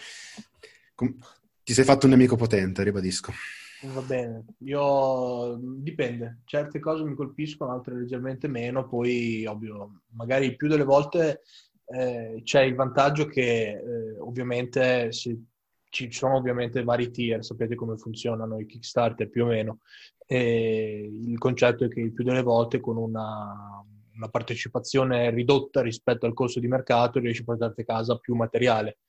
ti 1.63 1.73
sei 1.73 1.83
fatto 1.83 2.05
un 2.05 2.13
nemico 2.13 2.35
potente, 2.35 2.83
ribadisco. 2.83 3.31
Va 3.83 4.01
bene, 4.01 4.45
io 4.59 5.59
dipende, 5.59 6.41
certe 6.45 6.79
cose 6.79 7.03
mi 7.03 7.15
colpiscono, 7.15 7.71
altre 7.71 7.95
leggermente 7.95 8.47
meno, 8.47 8.87
poi 8.87 9.45
ovvio, 9.45 10.01
magari 10.11 10.55
più 10.55 10.67
delle 10.67 10.83
volte 10.83 11.41
eh, 11.85 12.41
c'è 12.43 12.61
il 12.61 12.75
vantaggio 12.75 13.25
che 13.25 13.69
eh, 13.69 14.19
ovviamente 14.19 15.11
se, 15.11 15.35
ci 15.91 16.11
sono 16.11 16.37
ovviamente 16.37 16.83
vari 16.83 17.11
tier, 17.11 17.43
sapete 17.43 17.75
come 17.75 17.97
funzionano 17.97 18.59
i 18.59 18.65
Kickstarter 18.65 19.29
più 19.29 19.43
o 19.43 19.47
meno, 19.47 19.79
e 20.25 21.11
il 21.11 21.37
concetto 21.37 21.83
è 21.83 21.89
che 21.89 21.99
il 21.99 22.13
più 22.13 22.23
delle 22.23 22.41
volte 22.41 22.79
con 22.79 22.95
una, 22.95 23.83
una 24.15 24.29
partecipazione 24.29 25.29
ridotta 25.29 25.81
rispetto 25.81 26.25
al 26.25 26.33
costo 26.33 26.61
di 26.61 26.67
mercato 26.67 27.19
riesci 27.19 27.41
a 27.41 27.45
portarti 27.45 27.81
a 27.81 27.85
casa 27.85 28.17
più 28.17 28.33
materiale. 28.35 28.99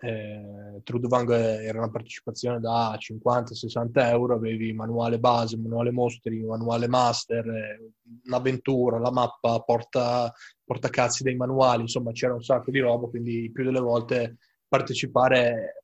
Eh, 0.00 0.80
Trudvang 0.82 1.30
era 1.30 1.76
una 1.76 1.90
partecipazione 1.90 2.58
da 2.60 2.96
50-60 2.98 3.90
euro, 4.08 4.34
avevi 4.34 4.72
manuale 4.72 5.18
base, 5.18 5.58
manuale 5.58 5.90
mostri, 5.90 6.42
manuale 6.42 6.88
master, 6.88 7.46
eh, 7.46 7.90
un'avventura, 8.24 8.98
la 8.98 9.10
mappa, 9.10 9.60
porta, 9.60 10.32
porta 10.64 10.88
cazzi 10.88 11.22
dei 11.22 11.36
manuali, 11.36 11.82
insomma 11.82 12.12
c'era 12.12 12.32
un 12.32 12.42
sacco 12.42 12.70
di 12.70 12.78
roba, 12.78 13.08
quindi 13.08 13.50
più 13.52 13.64
delle 13.64 13.80
volte 13.80 14.38
partecipare 14.66 15.81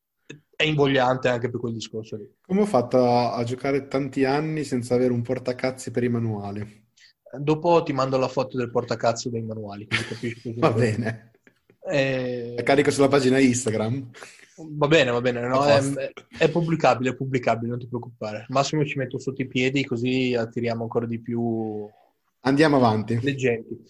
è 0.59 0.65
invogliante 0.65 1.29
anche 1.29 1.49
per 1.49 1.61
quel 1.61 1.73
discorso 1.73 2.17
lì. 2.17 2.29
Come 2.41 2.63
ho 2.63 2.67
fatto 2.67 3.09
a, 3.09 3.43
giocare 3.45 3.87
tanti 3.87 4.25
anni 4.25 4.65
senza 4.65 4.95
avere 4.95 5.13
un 5.13 5.23
portacazzi 5.23 5.91
per 5.91 6.03
i 6.03 6.09
manuali? 6.09 6.87
Dopo 7.39 7.83
ti 7.83 7.93
mando 7.93 8.19
la 8.19 8.29
foto 8.29 8.57
del 8.57 8.71
portacazzo 8.71 9.31
dei 9.31 9.43
manuali, 9.43 9.87
così 9.87 10.05
capisci. 10.05 10.55
Va 10.59 10.73
bene. 10.73 11.31
E... 11.89 12.55
È 12.57 12.63
carico 12.63 12.91
sulla 12.91 13.09
pagina 13.09 13.39
Instagram? 13.39 14.11
Va 14.57 14.89
bene, 14.89 15.13
va 15.13 15.21
bene, 15.21 15.47
no? 15.47 15.65
è, 15.65 15.81
è, 16.37 16.51
pubblicabile, 16.51 17.11
è 17.11 17.15
pubblicabile, 17.15 17.71
non 17.71 17.79
ti 17.79 17.87
preoccupare. 17.87 18.47
Massimo 18.49 18.85
ci 18.85 18.99
metto 18.99 19.19
sotto 19.21 19.41
i 19.43 19.47
piedi 19.47 19.85
così 19.85 20.35
attiriamo 20.35 20.83
ancora 20.83 21.07
di 21.07 21.21
più... 21.21 21.89
Andiamo 22.41 22.77
avanti. 22.77 23.21
Leggenti. 23.23 23.81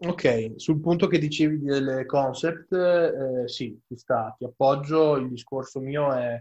Ok, 0.00 0.52
sul 0.56 0.80
punto 0.80 1.08
che 1.08 1.18
dicevi 1.18 1.58
delle 1.58 2.06
concept, 2.06 2.72
eh, 2.72 3.48
sì, 3.48 3.80
ti 3.86 3.96
sta, 3.96 4.34
ti 4.38 4.44
appoggio, 4.44 5.16
il 5.16 5.28
discorso 5.28 5.80
mio 5.80 6.12
è 6.12 6.40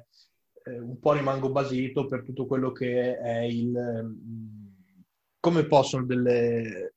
eh, 0.64 0.80
un 0.80 1.00
po' 1.00 1.14
rimango 1.14 1.50
basito 1.50 2.06
per 2.06 2.24
tutto 2.24 2.46
quello 2.46 2.72
che 2.72 3.18
è 3.18 3.40
il... 3.40 3.72
Mm, 4.04 4.68
come 5.40 5.66
possono 5.66 6.06
delle... 6.06 6.94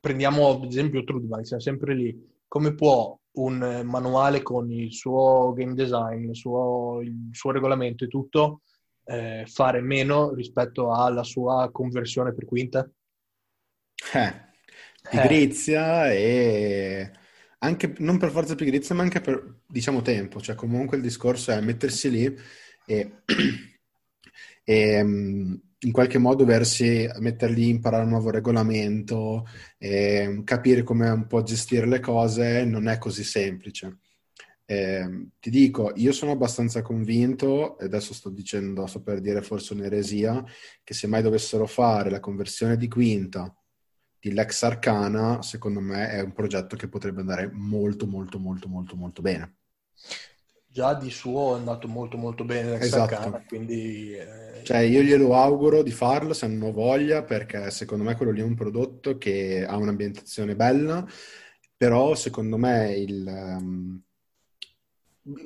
Prendiamo 0.00 0.48
ad 0.48 0.64
esempio 0.64 1.04
Trudbank, 1.04 1.46
siamo 1.46 1.62
sempre 1.62 1.94
lì 1.94 2.36
come 2.46 2.74
può 2.74 3.18
un 3.32 3.82
manuale 3.84 4.42
con 4.42 4.70
il 4.72 4.92
suo 4.92 5.52
game 5.52 5.74
design, 5.74 6.30
il 6.30 6.36
suo, 6.36 7.00
il 7.02 7.28
suo 7.32 7.50
regolamento 7.50 8.04
e 8.04 8.08
tutto 8.08 8.62
eh, 9.04 9.44
fare 9.46 9.80
meno 9.80 10.32
rispetto 10.32 10.92
alla 10.92 11.24
sua 11.24 11.70
conversione 11.70 12.32
per 12.32 12.46
quinta? 12.46 12.88
Eh, 14.14 14.47
pigrizia 15.10 16.10
eh. 16.10 16.16
e 16.16 17.10
anche 17.58 17.94
non 17.98 18.18
per 18.18 18.30
forza 18.30 18.54
pigrizia, 18.54 18.94
ma 18.94 19.02
anche 19.02 19.20
per 19.20 19.60
diciamo 19.66 20.02
tempo. 20.02 20.40
Cioè, 20.40 20.54
comunque 20.54 20.96
il 20.96 21.02
discorso 21.02 21.50
è 21.52 21.60
mettersi 21.60 22.10
lì 22.10 22.36
e, 22.86 23.22
e 24.64 24.98
in 25.80 25.92
qualche 25.92 26.18
modo 26.18 26.44
doversi 26.44 27.08
mettere 27.18 27.52
lì, 27.52 27.68
imparare 27.68 28.02
un 28.04 28.10
nuovo 28.10 28.30
regolamento, 28.30 29.46
eh, 29.78 30.42
capire 30.44 30.82
come 30.82 31.08
un 31.08 31.26
po' 31.26 31.42
gestire 31.42 31.86
le 31.86 32.00
cose, 32.00 32.64
non 32.64 32.88
è 32.88 32.98
così 32.98 33.24
semplice. 33.24 33.98
Eh, 34.64 35.28
ti 35.40 35.50
dico, 35.50 35.92
io 35.96 36.12
sono 36.12 36.32
abbastanza 36.32 36.82
convinto, 36.82 37.78
e 37.78 37.84
adesso 37.86 38.12
sto 38.12 38.28
dicendo, 38.28 38.86
sto 38.86 39.00
per 39.02 39.20
dire 39.20 39.40
forse 39.40 39.72
un'eresia, 39.72 40.44
che 40.82 40.94
se 40.94 41.06
mai 41.06 41.22
dovessero 41.22 41.66
fare 41.66 42.10
la 42.10 42.20
conversione 42.20 42.76
di 42.76 42.88
quinta 42.88 43.57
di 44.20 44.32
Lex 44.32 44.62
Arcana, 44.62 45.42
secondo 45.42 45.80
me 45.80 46.10
è 46.10 46.20
un 46.20 46.32
progetto 46.32 46.76
che 46.76 46.88
potrebbe 46.88 47.20
andare 47.20 47.50
molto, 47.52 48.06
molto, 48.06 48.38
molto, 48.38 48.68
molto, 48.68 48.96
molto 48.96 49.22
bene 49.22 49.56
già 50.78 50.94
di 50.94 51.10
suo 51.10 51.56
è 51.56 51.58
andato 51.58 51.88
molto 51.88 52.16
molto 52.16 52.44
bene 52.44 52.78
esatto. 52.78 53.14
Arcana, 53.14 53.44
quindi... 53.46 54.12
Eh... 54.12 54.62
Cioè 54.62 54.78
io 54.78 55.02
glielo 55.02 55.34
auguro 55.34 55.82
di 55.82 55.90
farlo 55.90 56.32
se 56.32 56.44
hanno 56.44 56.70
voglia, 56.70 57.24
perché 57.24 57.70
secondo 57.72 58.04
me 58.04 58.14
quello 58.14 58.30
lì 58.30 58.40
è 58.40 58.44
un 58.44 58.54
prodotto 58.54 59.18
che 59.18 59.64
ha 59.66 59.76
un'ambientazione 59.76 60.54
bella, 60.54 61.04
però 61.76 62.14
secondo 62.14 62.56
me 62.56 62.92
il... 62.94 63.24
Um... 63.26 64.00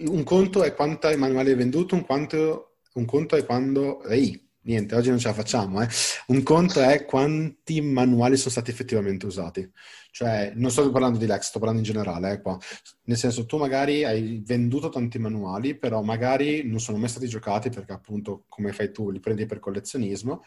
un 0.08 0.22
conto 0.22 0.62
è 0.62 0.74
quanto 0.74 1.08
è 1.08 1.16
manuale 1.16 1.54
venduto, 1.54 1.94
un, 1.94 2.04
quanto... 2.04 2.76
un 2.94 3.04
conto 3.06 3.36
è 3.36 3.46
quando... 3.46 4.02
Ehi, 4.04 4.50
niente, 4.62 4.94
oggi 4.94 5.10
non 5.10 5.18
ce 5.18 5.28
la 5.28 5.34
facciamo. 5.34 5.82
Eh. 5.82 5.88
Un 6.28 6.42
conto 6.42 6.80
è 6.80 7.04
quanti 7.04 7.80
manuali 7.80 8.36
sono 8.36 8.50
stati 8.50 8.70
effettivamente 8.70 9.26
usati. 9.26 9.70
Cioè, 10.10 10.52
non 10.56 10.70
sto 10.70 10.90
parlando 10.90 11.18
di 11.18 11.26
Lex, 11.26 11.48
sto 11.48 11.58
parlando 11.58 11.82
in 11.82 11.90
generale, 11.90 12.32
eh. 12.32 12.56
Nel 13.04 13.16
senso, 13.16 13.46
tu 13.46 13.56
magari 13.56 14.04
hai 14.04 14.42
venduto 14.44 14.88
tanti 14.90 15.18
manuali, 15.18 15.76
però 15.76 16.02
magari 16.02 16.64
non 16.64 16.80
sono 16.80 16.98
mai 16.98 17.08
stati 17.08 17.28
giocati 17.28 17.70
perché 17.70 17.92
appunto, 17.92 18.44
come 18.48 18.72
fai 18.72 18.92
tu, 18.92 19.10
li 19.10 19.20
prendi 19.20 19.46
per 19.46 19.58
collezionismo, 19.58 20.42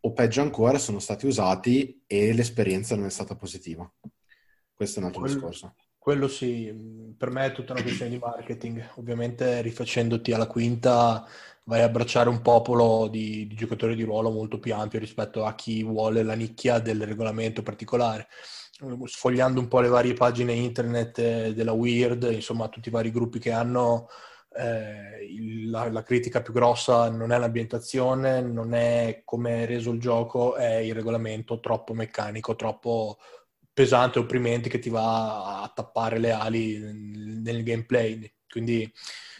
o 0.00 0.12
peggio 0.12 0.42
ancora, 0.42 0.78
sono 0.78 0.98
stati 0.98 1.26
usati 1.26 2.02
e 2.06 2.32
l'esperienza 2.32 2.96
non 2.96 3.06
è 3.06 3.10
stata 3.10 3.34
positiva. 3.34 3.90
Questo 4.74 4.98
è 4.98 5.02
un 5.02 5.08
altro 5.08 5.22
quello, 5.22 5.34
discorso. 5.34 5.74
Quello 5.98 6.28
sì, 6.28 6.72
per 7.16 7.30
me 7.30 7.46
è 7.46 7.52
tutta 7.52 7.72
una 7.72 7.82
questione 7.82 8.10
di 8.10 8.18
marketing. 8.18 8.90
Ovviamente 8.94 9.60
rifacendoti 9.60 10.32
alla 10.32 10.46
quinta 10.46 11.26
vai 11.68 11.82
a 11.82 11.84
abbracciare 11.84 12.30
un 12.30 12.40
popolo 12.40 13.08
di, 13.08 13.46
di, 13.46 13.54
giocatori 13.54 13.94
di 13.94 14.02
ruolo 14.02 14.30
molto 14.30 14.58
più 14.58 14.74
ampio 14.74 14.98
rispetto 14.98 15.44
a 15.44 15.54
chi 15.54 15.84
vuole 15.84 16.22
la 16.22 16.32
nicchia 16.32 16.78
del 16.78 17.06
regolamento 17.06 17.62
particolare. 17.62 18.28
Sfogliando 19.04 19.60
un 19.60 19.68
po' 19.68 19.80
le 19.80 19.88
varie 19.88 20.14
pagine 20.14 20.54
internet 20.54 21.18
eh, 21.18 21.54
della 21.54 21.72
Weird, 21.72 22.26
insomma 22.32 22.68
tutti 22.68 22.88
i 22.88 22.92
vari 22.92 23.10
gruppi 23.10 23.38
che 23.38 23.52
hanno, 23.52 24.08
eh, 24.56 25.66
la, 25.66 25.90
la, 25.90 26.02
critica 26.02 26.40
più 26.40 26.54
grossa 26.54 27.10
non 27.10 27.32
è 27.32 27.38
l'ambientazione, 27.38 28.40
non 28.40 28.72
è 28.72 29.22
come 29.24 29.64
è 29.64 29.66
reso 29.66 29.90
il 29.90 30.00
gioco, 30.00 30.56
è 30.56 30.76
il 30.76 30.94
regolamento 30.94 31.60
troppo 31.60 31.92
meccanico, 31.92 32.56
troppo 32.56 33.18
pesante, 33.74 34.18
opprimente 34.18 34.70
che 34.70 34.78
ti 34.78 34.88
va 34.88 35.60
a 35.62 35.72
tappare 35.74 36.18
le 36.18 36.30
ali 36.30 36.78
nel 36.78 37.62
gameplay. 37.62 38.32
Quindi 38.48 38.90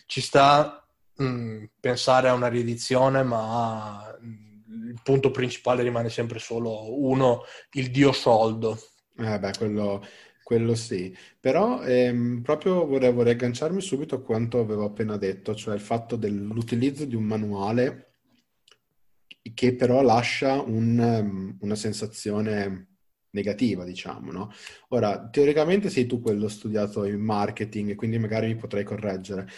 ci 0.06 0.20
sta 0.20 0.82
Mm, 1.22 1.64
pensare 1.80 2.28
a 2.28 2.34
una 2.34 2.48
riedizione, 2.48 3.22
ma 3.24 4.16
il 4.20 5.00
punto 5.02 5.30
principale 5.30 5.82
rimane 5.82 6.10
sempre 6.10 6.38
solo 6.38 7.02
uno, 7.04 7.42
il 7.72 7.90
dio 7.90 8.12
soldo. 8.12 8.78
Eh 9.16 9.38
beh, 9.38 9.52
quello, 9.58 10.04
quello 10.44 10.74
sì. 10.74 11.14
Però 11.40 11.82
ehm, 11.82 12.42
proprio 12.42 12.86
vorrei, 12.86 13.12
vorrei 13.12 13.32
agganciarmi 13.32 13.80
subito 13.80 14.14
a 14.16 14.22
quanto 14.22 14.60
avevo 14.60 14.84
appena 14.84 15.16
detto, 15.16 15.54
cioè 15.54 15.74
il 15.74 15.80
fatto 15.80 16.16
dell'utilizzo 16.16 17.04
di 17.04 17.16
un 17.16 17.24
manuale 17.24 18.04
che 19.54 19.74
però 19.74 20.02
lascia 20.02 20.60
un, 20.60 20.98
um, 20.98 21.56
una 21.60 21.74
sensazione 21.74 22.86
negativa, 23.30 23.84
diciamo, 23.84 24.32
no? 24.32 24.50
Ora, 24.88 25.28
teoricamente 25.28 25.90
sei 25.90 26.06
tu 26.06 26.20
quello 26.20 26.48
studiato 26.48 27.04
in 27.04 27.20
marketing 27.20 27.94
quindi 27.94 28.18
magari 28.18 28.46
mi 28.46 28.56
potrei 28.56 28.84
correggere, 28.84 29.48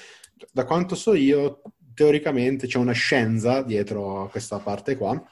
da 0.52 0.64
quanto 0.64 0.94
so 0.94 1.14
io, 1.14 1.62
teoricamente 1.94 2.66
c'è 2.66 2.78
una 2.78 2.92
scienza 2.92 3.62
dietro 3.62 4.22
a 4.22 4.30
questa 4.30 4.58
parte 4.58 4.96
qua 4.96 5.22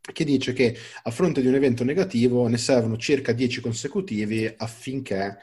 che 0.00 0.24
dice 0.24 0.52
che 0.52 0.76
a 1.04 1.10
fronte 1.10 1.40
di 1.40 1.46
un 1.46 1.54
evento 1.54 1.84
negativo 1.84 2.48
ne 2.48 2.58
servono 2.58 2.96
circa 2.96 3.32
10 3.32 3.60
consecutivi 3.60 4.52
affinché 4.56 5.38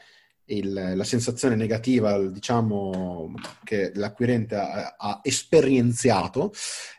il, 0.50 0.72
la 0.72 1.04
sensazione 1.04 1.54
negativa, 1.54 2.18
diciamo, 2.18 3.32
che 3.64 3.92
l'acquirente 3.94 4.56
ha, 4.56 4.96
ha 4.98 5.20
esperienziato 5.22 6.52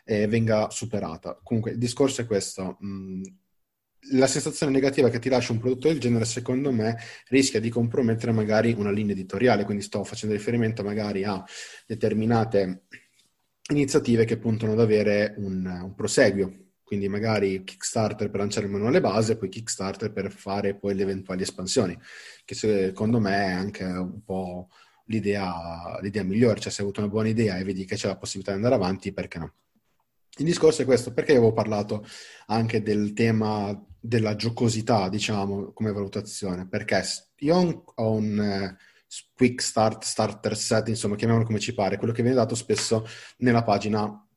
eh, 0.04 0.26
venga 0.26 0.70
superata. 0.70 1.38
Comunque, 1.42 1.72
il 1.72 1.78
discorso 1.78 2.22
è 2.22 2.26
questo. 2.26 2.76
Mh, 2.80 3.22
la 4.10 4.26
sensazione 4.26 4.72
negativa 4.72 5.08
che 5.08 5.18
ti 5.18 5.28
lascia 5.28 5.52
un 5.52 5.58
prodotto 5.58 5.88
del 5.88 6.00
genere, 6.00 6.24
secondo 6.24 6.72
me, 6.72 6.98
rischia 7.28 7.60
di 7.60 7.70
compromettere 7.70 8.32
magari 8.32 8.74
una 8.76 8.90
linea 8.90 9.14
editoriale. 9.14 9.64
Quindi 9.64 9.82
sto 9.82 10.04
facendo 10.04 10.34
riferimento 10.34 10.82
magari 10.82 11.24
a 11.24 11.42
determinate 11.86 12.82
iniziative 13.70 14.24
che 14.24 14.38
puntano 14.38 14.72
ad 14.72 14.80
avere 14.80 15.34
un, 15.38 15.64
un 15.64 15.94
proseguio 15.94 16.62
quindi 16.92 17.08
magari 17.08 17.64
Kickstarter 17.64 18.28
per 18.28 18.40
lanciare 18.40 18.66
il 18.66 18.72
manuale 18.72 19.00
base 19.00 19.38
poi 19.38 19.48
Kickstarter 19.48 20.12
per 20.12 20.30
fare 20.30 20.74
poi 20.74 20.94
le 20.94 21.00
eventuali 21.00 21.40
espansioni, 21.40 21.98
che 22.44 22.54
secondo 22.54 23.18
me 23.18 23.34
è 23.34 23.50
anche 23.50 23.82
un 23.82 24.22
po' 24.22 24.68
l'idea, 25.06 25.98
l'idea 26.02 26.22
migliore, 26.22 26.60
cioè 26.60 26.70
se 26.70 26.82
hai 26.82 26.86
avuto 26.86 27.00
una 27.00 27.08
buona 27.08 27.28
idea 27.28 27.56
e 27.56 27.64
vedi 27.64 27.86
che 27.86 27.96
c'è 27.96 28.08
la 28.08 28.18
possibilità 28.18 28.50
di 28.50 28.58
andare 28.58 28.74
avanti, 28.74 29.10
perché 29.10 29.38
no? 29.38 29.54
Il 30.36 30.44
discorso 30.44 30.82
è 30.82 30.84
questo, 30.84 31.14
perché 31.14 31.32
avevo 31.32 31.54
parlato 31.54 32.06
anche 32.48 32.82
del 32.82 33.14
tema 33.14 33.72
della 34.04 34.34
giocosità, 34.34 35.08
diciamo, 35.08 35.72
come 35.72 35.92
valutazione, 35.92 36.66
perché 36.66 37.00
io 37.36 37.84
ho 37.94 38.10
un 38.10 38.38
eh, 38.40 38.76
quick 39.32 39.62
start, 39.62 40.02
starter 40.02 40.56
set, 40.56 40.88
insomma, 40.88 41.14
chiamiamolo 41.14 41.46
come 41.46 41.60
ci 41.60 41.72
pare, 41.72 41.98
quello 41.98 42.12
che 42.12 42.22
viene 42.22 42.36
dato 42.36 42.56
spesso 42.56 43.06
nella 43.38 43.62
pagina 43.62 44.10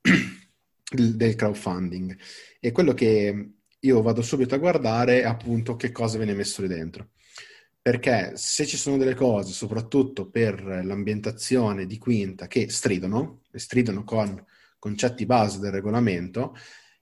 del 0.88 1.34
crowdfunding. 1.34 2.16
E 2.60 2.70
quello 2.70 2.94
che 2.94 3.54
io 3.80 4.02
vado 4.02 4.22
subito 4.22 4.54
a 4.54 4.58
guardare 4.58 5.22
è 5.22 5.24
appunto 5.24 5.74
che 5.74 5.90
cosa 5.90 6.16
viene 6.16 6.34
messo 6.34 6.62
lì 6.62 6.68
dentro. 6.68 7.10
Perché 7.82 8.32
se 8.36 8.66
ci 8.66 8.76
sono 8.76 8.96
delle 8.96 9.14
cose, 9.14 9.52
soprattutto 9.52 10.30
per 10.30 10.62
l'ambientazione 10.62 11.86
di 11.86 11.98
Quinta, 11.98 12.46
che 12.46 12.68
stridono, 12.68 13.42
stridono 13.52 14.04
con 14.04 14.44
concetti 14.78 15.26
base 15.26 15.58
del 15.58 15.72
regolamento, 15.72 16.54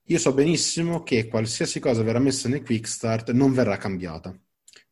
io 0.07 0.19
so 0.19 0.33
benissimo 0.33 1.03
che 1.03 1.29
qualsiasi 1.29 1.81
cosa 1.81 2.03
verrà 2.03 2.19
messa 2.19 2.49
nel 2.49 2.63
Quick 2.63 2.87
Start 2.87 3.33
non 3.33 3.53
verrà 3.53 3.77
cambiata. 3.77 4.37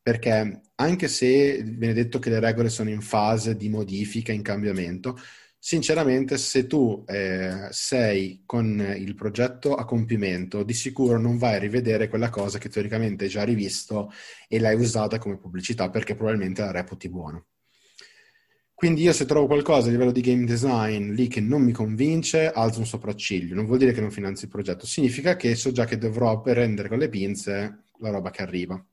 Perché 0.00 0.61
anche 0.75 1.09
se 1.09 1.62
viene 1.62 1.92
detto 1.92 2.19
che 2.19 2.31
le 2.31 2.40
regole 2.40 2.69
sono 2.69 2.90
in 2.90 3.00
fase 3.00 3.57
di 3.57 3.69
modifica, 3.69 4.33
in 4.33 4.42
cambiamento, 4.42 5.16
Sinceramente, 5.64 6.38
se 6.38 6.66
tu 6.66 7.04
eh, 7.07 7.69
sei 7.71 8.42
con 8.45 8.81
il 8.99 9.14
progetto 9.14 9.76
a 9.76 9.85
compimento, 9.85 10.64
di 10.64 10.73
sicuro 10.75 11.19
non 11.21 11.38
vai 11.38 11.54
a 11.54 11.59
rivedere 11.61 12.09
quella 12.09 12.31
cosa 12.31 12.59
che 12.59 12.69
teoricamente 12.69 13.25
hai 13.25 13.31
già 13.31 13.45
rivisto 13.45 14.11
e 14.49 14.59
l'hai 14.59 14.75
usata 14.75 15.19
come 15.19 15.38
pubblicità 15.38 15.88
perché 15.88 16.16
probabilmente 16.16 16.62
la 16.62 16.73
reputi 16.73 17.09
buona. 17.09 17.40
Quindi 18.83 19.03
io 19.03 19.12
se 19.12 19.27
trovo 19.27 19.47
qualcosa 19.47 19.87
a 19.87 19.91
livello 19.93 20.11
di 20.11 20.21
game 20.21 20.45
design 20.45 21.12
lì 21.12 21.29
che 21.29 21.41
non 21.41 21.62
mi 21.62 21.71
convince, 21.71 22.51
alzo 22.51 22.81
un 22.81 22.87
sopracciglio. 22.87 23.55
Non 23.55 23.65
vuol 23.65 23.79
dire 23.79 23.93
che 23.93 24.01
non 24.01 24.11
finanzi 24.11 24.47
il 24.47 24.51
progetto, 24.51 24.87
significa 24.87 25.37
che 25.37 25.55
so 25.55 25.71
già 25.71 25.85
che 25.85 25.99
dovrò 25.99 26.41
prendere 26.41 26.89
con 26.89 26.99
le 26.99 27.09
pinze 27.09 27.85
la 28.01 28.11
roba 28.11 28.31
che 28.33 28.43
arriva. 28.43 28.85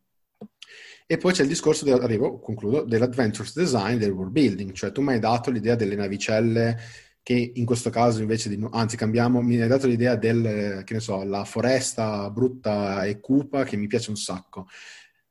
E 1.07 1.17
poi 1.17 1.33
c'è 1.33 1.41
il 1.41 1.47
discorso, 1.47 1.85
del, 1.85 1.99
arrivo, 1.99 2.37
concludo, 2.37 2.83
dell'adventures 2.83 3.55
design, 3.55 3.97
del 3.97 4.11
world 4.11 4.31
building, 4.31 4.73
cioè 4.73 4.91
tu 4.91 5.01
mi 5.01 5.13
hai 5.13 5.19
dato 5.19 5.49
l'idea 5.49 5.73
delle 5.73 5.95
navicelle 5.95 6.77
che 7.23 7.51
in 7.55 7.65
questo 7.65 7.89
caso 7.89 8.21
invece 8.21 8.49
di, 8.49 8.63
anzi 8.69 8.95
cambiamo, 8.95 9.41
mi 9.41 9.59
hai 9.59 9.67
dato 9.67 9.87
l'idea 9.87 10.15
del, 10.15 10.83
che 10.85 10.93
ne 10.93 10.99
so, 10.99 11.23
la 11.23 11.45
foresta 11.45 12.29
brutta 12.29 13.05
e 13.05 13.19
cupa 13.19 13.63
che 13.63 13.75
mi 13.75 13.87
piace 13.87 14.11
un 14.11 14.17
sacco. 14.17 14.67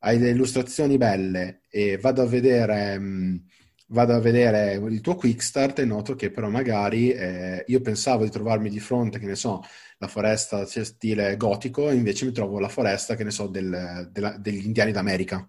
Hai 0.00 0.19
delle 0.19 0.33
illustrazioni 0.33 0.97
belle 0.97 1.61
e 1.71 1.97
vado 1.97 2.23
a 2.23 2.27
vedere... 2.27 2.99
Mh, 2.99 3.43
vado 3.88 4.14
a 4.14 4.21
vedere 4.21 4.75
il 4.75 5.00
tuo 5.00 5.14
quick 5.16 5.42
start 5.42 5.78
e 5.80 5.85
noto 5.85 6.14
che 6.14 6.30
però 6.30 6.49
magari 6.49 7.11
eh, 7.11 7.64
io 7.66 7.80
pensavo 7.80 8.25
di 8.25 8.30
trovarmi 8.30 8.71
di 8.71 8.80
fronte, 8.80 9.18
che 9.18 9.26
ne 9.26 9.35
so, 9.37 9.62
la 9.99 10.09
foresta 10.09 10.64
stile 10.66 11.37
gotico 11.37 11.90
invece 11.90 12.25
mi 12.26 12.33
trovo 12.33 12.59
la 12.59 12.68
foresta, 12.68 13.14
che 13.16 13.25
ne 13.25 13.30
so, 13.30 13.47
del, 13.47 14.08
della, 14.13 14.36
degli 14.39 14.65
indiani 14.65 14.93
d'America 14.93 15.49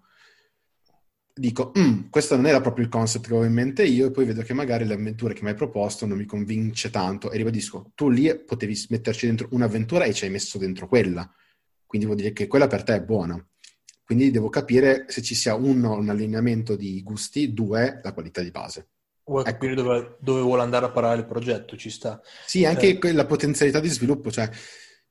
dico, 1.40 1.72
mm, 1.78 2.10
questo 2.10 2.36
non 2.36 2.46
era 2.46 2.60
proprio 2.60 2.84
il 2.84 2.90
concept 2.90 3.26
che 3.26 3.30
avevo 3.30 3.48
in 3.48 3.54
mente 3.54 3.82
io, 3.84 4.06
e 4.06 4.10
poi 4.10 4.26
vedo 4.26 4.42
che 4.42 4.52
magari 4.52 4.84
l'avventura 4.84 5.32
che 5.32 5.42
mi 5.42 5.48
hai 5.48 5.54
proposto 5.54 6.06
non 6.06 6.18
mi 6.18 6.26
convince 6.26 6.90
tanto, 6.90 7.30
e 7.30 7.36
ribadisco, 7.38 7.92
tu 7.94 8.10
lì 8.10 8.34
potevi 8.44 8.86
metterci 8.90 9.26
dentro 9.26 9.48
un'avventura 9.52 10.04
e 10.04 10.12
ci 10.12 10.24
hai 10.24 10.30
messo 10.30 10.58
dentro 10.58 10.86
quella, 10.86 11.28
quindi 11.86 12.06
vuol 12.06 12.20
dire 12.20 12.32
che 12.32 12.46
quella 12.46 12.66
per 12.66 12.82
te 12.82 12.96
è 12.96 13.02
buona. 13.02 13.42
Quindi 14.10 14.32
devo 14.32 14.48
capire 14.48 15.04
se 15.06 15.22
ci 15.22 15.36
sia 15.36 15.54
uno, 15.54 15.94
un 15.94 16.08
allineamento 16.08 16.74
di 16.74 17.00
gusti, 17.00 17.54
due, 17.54 18.00
la 18.02 18.12
qualità 18.12 18.42
di 18.42 18.50
base. 18.50 18.88
Vuoi 19.22 19.42
ecco. 19.42 19.52
capire 19.52 19.74
dove, 19.76 20.16
dove, 20.18 20.40
vuole 20.40 20.62
andare 20.62 20.86
a 20.86 20.90
parare 20.90 21.20
il 21.20 21.26
progetto, 21.26 21.76
ci 21.76 21.90
sta. 21.90 22.20
Sì, 22.44 22.64
anche 22.64 22.98
eh. 22.98 23.12
la 23.12 23.24
potenzialità 23.24 23.78
di 23.78 23.86
sviluppo, 23.86 24.32
cioè 24.32 24.50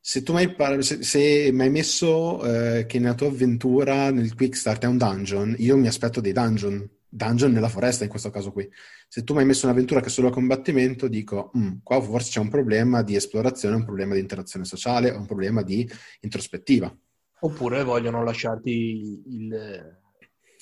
se 0.01 0.21
tu 0.21 0.33
mi 0.33 0.43
hai, 0.43 0.83
se, 0.83 1.01
se 1.01 1.49
mi 1.53 1.61
hai 1.61 1.69
messo 1.69 2.43
eh, 2.43 2.85
che 2.87 2.99
nella 2.99 3.13
tua 3.13 3.27
avventura 3.27 4.11
nel 4.11 4.35
quick 4.35 4.57
start 4.57 4.83
è 4.83 4.87
un 4.87 4.97
dungeon, 4.97 5.55
io 5.59 5.77
mi 5.77 5.87
aspetto 5.87 6.19
dei 6.19 6.33
dungeon, 6.33 6.85
dungeon 7.07 7.53
nella 7.53 7.69
foresta 7.69 8.03
in 8.03 8.09
questo 8.09 8.31
caso 8.31 8.51
qui. 8.51 8.69
Se 9.07 9.23
tu 9.23 9.31
mi 9.31 9.39
hai 9.39 9.45
messo 9.45 9.65
un'avventura 9.65 10.01
che 10.01 10.07
è 10.07 10.09
solo 10.09 10.27
a 10.27 10.31
combattimento, 10.31 11.07
dico, 11.07 11.53
mm, 11.57 11.77
qua 11.83 12.01
forse 12.01 12.31
c'è 12.31 12.39
un 12.41 12.49
problema 12.49 13.01
di 13.01 13.15
esplorazione, 13.15 13.77
un 13.77 13.85
problema 13.85 14.13
di 14.13 14.19
interazione 14.19 14.65
sociale, 14.65 15.09
un 15.09 15.25
problema 15.25 15.63
di 15.63 15.89
introspettiva. 16.19 16.93
Oppure 17.41 17.83
vogliono 17.83 18.23
lasciarti 18.23 19.21
il, 19.27 19.53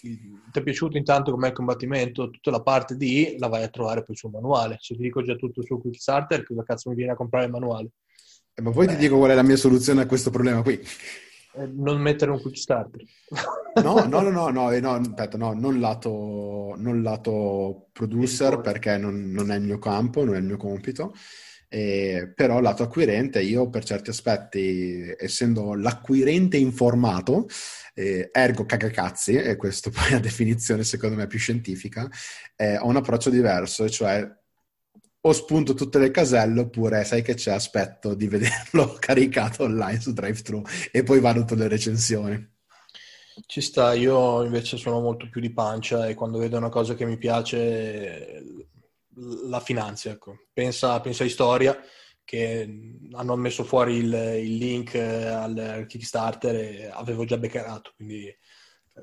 il, 0.02 0.42
ti 0.52 0.60
è 0.60 0.64
piaciuto 0.64 0.98
intanto 0.98 1.32
com'è 1.32 1.48
il 1.48 1.54
combattimento, 1.54 2.30
tutta 2.30 2.52
la 2.52 2.62
parte 2.62 2.96
di 2.96 3.36
la 3.40 3.48
vai 3.48 3.64
a 3.64 3.70
trovare 3.70 4.04
poi 4.04 4.16
sul 4.16 4.32
manuale. 4.32 4.78
Se 4.80 4.96
ti 4.96 5.02
dico 5.02 5.22
già 5.24 5.36
tutto 5.36 5.64
sul 5.64 5.80
quick 5.80 6.00
starter, 6.00 6.46
cosa 6.46 6.64
cazzo 6.64 6.90
mi 6.90 6.96
viene 6.96 7.14
a 7.14 7.16
comprare 7.16 7.46
il 7.46 7.52
manuale? 7.52 7.90
Eh, 8.54 8.62
ma 8.62 8.72
poi 8.72 8.86
Beh. 8.86 8.94
ti 8.94 9.00
dico 9.00 9.18
qual 9.18 9.32
è 9.32 9.36
la 9.36 9.44
mia 9.44 9.56
soluzione 9.56 10.02
a 10.02 10.06
questo 10.06 10.30
problema 10.30 10.62
qui. 10.62 10.80
Eh, 11.58 11.68
non 11.68 12.00
mettere 12.00 12.32
un 12.32 12.42
quick 12.42 12.58
starter. 12.58 13.02
no, 13.84 14.06
no, 14.06 14.22
no, 14.22 14.30
no, 14.30 14.50
no, 14.50 14.72
eh, 14.72 14.80
no, 14.80 14.92
aspetta, 14.92 15.38
no, 15.38 15.54
non 15.54 15.80
lato, 15.80 16.76
non 16.78 17.02
lato 17.02 17.88
producer 17.92 18.62
perché 18.62 18.98
non, 18.98 19.32
non, 19.32 19.52
è 19.52 19.56
il 19.56 19.64
mio 19.64 19.80
campo, 19.80 20.24
non 20.24 20.36
è 20.36 20.40
il 20.40 20.46
mio 20.46 20.58
compito. 20.58 21.14
Eh, 21.70 22.32
però 22.34 22.62
lato 22.62 22.84
acquirente 22.84 23.42
io 23.42 23.70
per 23.70 23.84
certi 23.84 24.10
aspetti 24.10 25.14
essendo 25.18 25.74
l'acquirente 25.74 26.56
informato 26.56 27.46
eh, 27.94 28.30
ergo 28.32 28.66
cagacazzi 28.66 29.34
e 29.34 29.58
questo 29.58 29.90
poi 29.92 30.08
è 30.08 30.12
la 30.12 30.20
definizione 30.20 30.86
secondo 30.86 31.18
me 31.18 31.28
più 31.28 31.38
scientifica 31.38 32.10
eh, 32.56 32.78
ho 32.78 32.88
un 32.88 32.96
approccio 32.96 33.30
diverso 33.30 33.90
cioè 33.90 34.26
o 35.28 35.34
spunto 35.34 35.74
tutte 35.74 36.00
le 36.00 36.12
caselle 36.12 36.62
oppure 36.62 37.04
sai 37.04 37.22
che 37.22 37.34
c'è, 37.34 37.52
aspetto 37.52 38.14
di 38.14 38.28
vederlo 38.28 38.96
caricato 39.00 39.64
online 39.64 40.00
su 40.00 40.14
DriveThru 40.14 40.62
e 40.92 41.04
poi 41.04 41.20
valuto 41.20 41.56
le 41.56 41.68
recensioni. 41.68 42.56
Ci 43.46 43.62
sta, 43.62 43.94
io 43.94 44.44
invece 44.44 44.78
sono 44.78 45.00
molto 45.00 45.28
più 45.30 45.40
di 45.42 45.52
pancia 45.52 46.08
e 46.08 46.16
quando 46.16 46.40
vedo 46.40 46.58
una 46.58 46.70
cosa 46.70 46.96
che 46.96 47.06
mi 47.06 47.18
piace 47.18 48.42
la 49.48 49.60
finanzia. 49.60 50.12
Ecco. 50.12 50.48
Pensa, 50.54 51.00
pensa 51.02 51.24
a 51.24 51.30
Storia 51.30 51.80
che 52.24 52.68
hanno 53.14 53.36
messo 53.38 53.64
fuori 53.64 53.96
il, 53.98 54.14
il 54.14 54.56
link 54.58 54.96
al 54.96 55.86
Kickstarter 55.88 56.56
e 56.56 56.92
avevo 56.94 57.24
già 57.24 57.38
beccarato, 57.38 57.94
quindi 57.96 58.36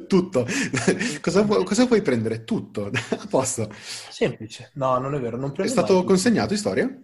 tutto. 0.06 0.44
cosa, 1.22 1.44
pu- 1.44 1.62
cosa, 1.62 1.86
puoi 1.86 2.02
prendere? 2.02 2.44
Tutto. 2.44 2.90
A 2.92 3.26
posto. 3.28 3.72
Semplice. 3.72 4.72
No, 4.74 4.98
non 4.98 5.14
è 5.14 5.20
vero. 5.20 5.36
Non 5.36 5.52
è 5.56 5.66
stato 5.66 6.04
consegnato 6.04 6.52
in 6.52 6.58
storia? 6.58 7.02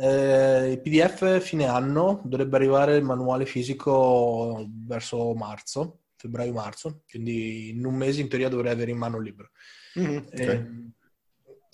Eh, 0.00 0.72
il 0.72 0.80
PDF 0.80 1.40
fine 1.40 1.66
anno 1.66 2.20
dovrebbe 2.24 2.56
arrivare 2.56 2.96
il 2.96 3.04
manuale 3.04 3.46
fisico 3.46 4.68
verso 4.86 5.34
marzo, 5.34 6.02
febbraio-marzo, 6.16 7.02
quindi 7.08 7.70
in 7.70 7.84
un 7.84 7.94
mese 7.94 8.20
in 8.20 8.28
teoria 8.28 8.48
dovrei 8.48 8.72
avere 8.72 8.90
in 8.90 8.98
mano 8.98 9.16
il 9.16 9.24
libro. 9.24 9.50
Mm-hmm, 9.98 10.16
okay. 10.16 10.46
eh, 10.46 10.66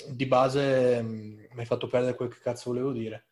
di 0.09 0.27
base 0.27 1.03
mm, 1.03 1.39
mi 1.53 1.61
hai 1.61 1.67
fatto 1.67 1.87
perdere 1.87 2.15
quel 2.17 2.29
che 2.29 2.41
cazzo 2.41 2.71
volevo 2.71 2.93
dire. 2.93 3.27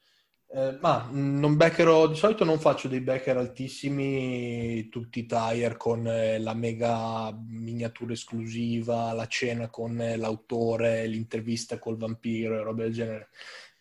Eh, 0.55 0.77
ma 0.81 1.09
mm, 1.11 1.38
non 1.38 1.57
beccherò, 1.57 2.09
di 2.09 2.14
solito 2.14 2.44
non 2.44 2.59
faccio 2.59 2.88
dei 2.88 3.01
backer 3.01 3.38
altissimi, 3.38 4.88
tutti 4.90 5.20
i 5.20 5.27
tire 5.27 5.77
con 5.77 6.07
eh, 6.07 6.38
la 6.38 6.55
mega 6.55 7.33
miniatura 7.46 8.12
esclusiva, 8.12 9.12
la 9.12 9.27
cena 9.27 9.68
con 9.70 10.01
eh, 10.01 10.16
l'autore, 10.16 11.07
l'intervista 11.07 11.79
col 11.79 11.96
vampiro 11.96 12.59
e 12.59 12.62
robe 12.62 12.83
del 12.85 12.92
genere. 12.92 13.29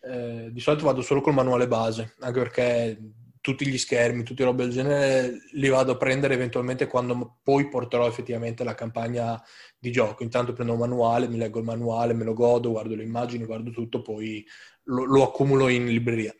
Eh, 0.00 0.48
di 0.50 0.60
solito 0.60 0.84
vado 0.84 1.02
solo 1.02 1.20
col 1.20 1.34
manuale 1.34 1.68
base, 1.68 2.14
anche 2.20 2.40
perché 2.40 2.98
tutti 3.42 3.66
gli 3.66 3.76
schermi, 3.76 4.22
tutte 4.22 4.44
robe 4.44 4.62
del 4.62 4.72
genere, 4.72 5.42
li 5.52 5.68
vado 5.68 5.92
a 5.92 5.96
prendere 5.96 6.34
eventualmente 6.34 6.86
quando 6.86 7.40
poi 7.42 7.68
porterò 7.68 8.06
effettivamente 8.06 8.64
la 8.64 8.74
campagna 8.74 9.42
di 9.78 9.90
gioco. 9.90 10.22
Intanto 10.22 10.52
prendo 10.52 10.72
un 10.72 10.78
manuale, 10.78 11.28
mi 11.28 11.36
leggo 11.36 11.58
il 11.58 11.64
manuale, 11.64 12.14
me 12.14 12.24
lo 12.24 12.32
godo, 12.32 12.70
guardo 12.70 12.94
le 12.94 13.02
immagini, 13.02 13.44
guardo 13.44 13.70
tutto, 13.70 14.00
poi 14.00 14.46
lo, 14.84 15.04
lo 15.04 15.24
accumulo 15.24 15.68
in 15.68 15.86
libreria. 15.86 16.32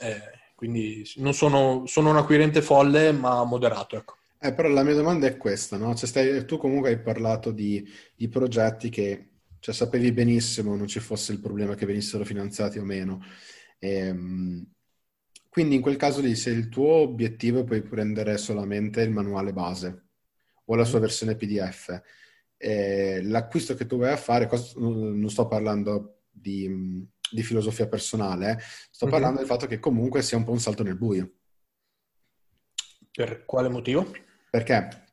Eh, 0.00 0.38
quindi 0.56 1.08
non 1.16 1.32
sono, 1.32 1.84
sono 1.86 2.10
un 2.10 2.16
acquirente 2.16 2.60
folle, 2.60 3.12
ma 3.12 3.44
moderato, 3.44 3.96
ecco. 3.96 4.16
Eh, 4.40 4.52
però 4.52 4.68
la 4.68 4.82
mia 4.82 4.94
domanda 4.94 5.28
è 5.28 5.36
questa, 5.36 5.76
no? 5.76 5.94
Cioè 5.94 6.08
stai, 6.08 6.44
tu 6.44 6.56
comunque 6.56 6.88
hai 6.88 7.00
parlato 7.00 7.52
di, 7.52 7.88
di 8.16 8.28
progetti 8.28 8.88
che 8.88 9.28
cioè, 9.60 9.74
sapevi 9.74 10.10
benissimo 10.10 10.74
non 10.74 10.88
ci 10.88 10.98
fosse 10.98 11.32
il 11.32 11.40
problema 11.40 11.74
che 11.74 11.86
venissero 11.86 12.24
finanziati 12.24 12.78
o 12.78 12.82
meno. 12.82 13.22
Ehm, 13.78 14.66
quindi 15.50 15.74
in 15.74 15.80
quel 15.80 15.96
caso 15.96 16.20
lì, 16.20 16.36
se 16.36 16.50
il 16.50 16.68
tuo 16.68 16.86
obiettivo 16.86 17.60
è 17.60 17.64
poi 17.64 17.82
prendere 17.82 18.38
solamente 18.38 19.02
il 19.02 19.10
manuale 19.10 19.52
base 19.52 20.04
o 20.64 20.76
la 20.76 20.84
sua 20.84 20.98
mm. 20.98 21.02
versione 21.02 21.34
PDF, 21.34 22.02
eh, 22.56 23.20
l'acquisto 23.24 23.74
che 23.74 23.84
tu 23.84 23.98
vai 23.98 24.12
a 24.12 24.16
fare, 24.16 24.46
cosa, 24.46 24.74
non 24.76 25.28
sto 25.28 25.48
parlando 25.48 26.20
di, 26.30 27.04
di 27.32 27.42
filosofia 27.42 27.88
personale, 27.88 28.52
eh, 28.52 28.58
sto 28.60 29.06
mm-hmm. 29.06 29.14
parlando 29.14 29.38
del 29.38 29.48
fatto 29.48 29.66
che 29.66 29.80
comunque 29.80 30.22
sia 30.22 30.36
un 30.36 30.44
po' 30.44 30.52
un 30.52 30.60
salto 30.60 30.84
nel 30.84 30.96
buio. 30.96 31.32
Per 33.10 33.44
quale 33.44 33.68
motivo? 33.68 34.08
Perché, 34.48 35.04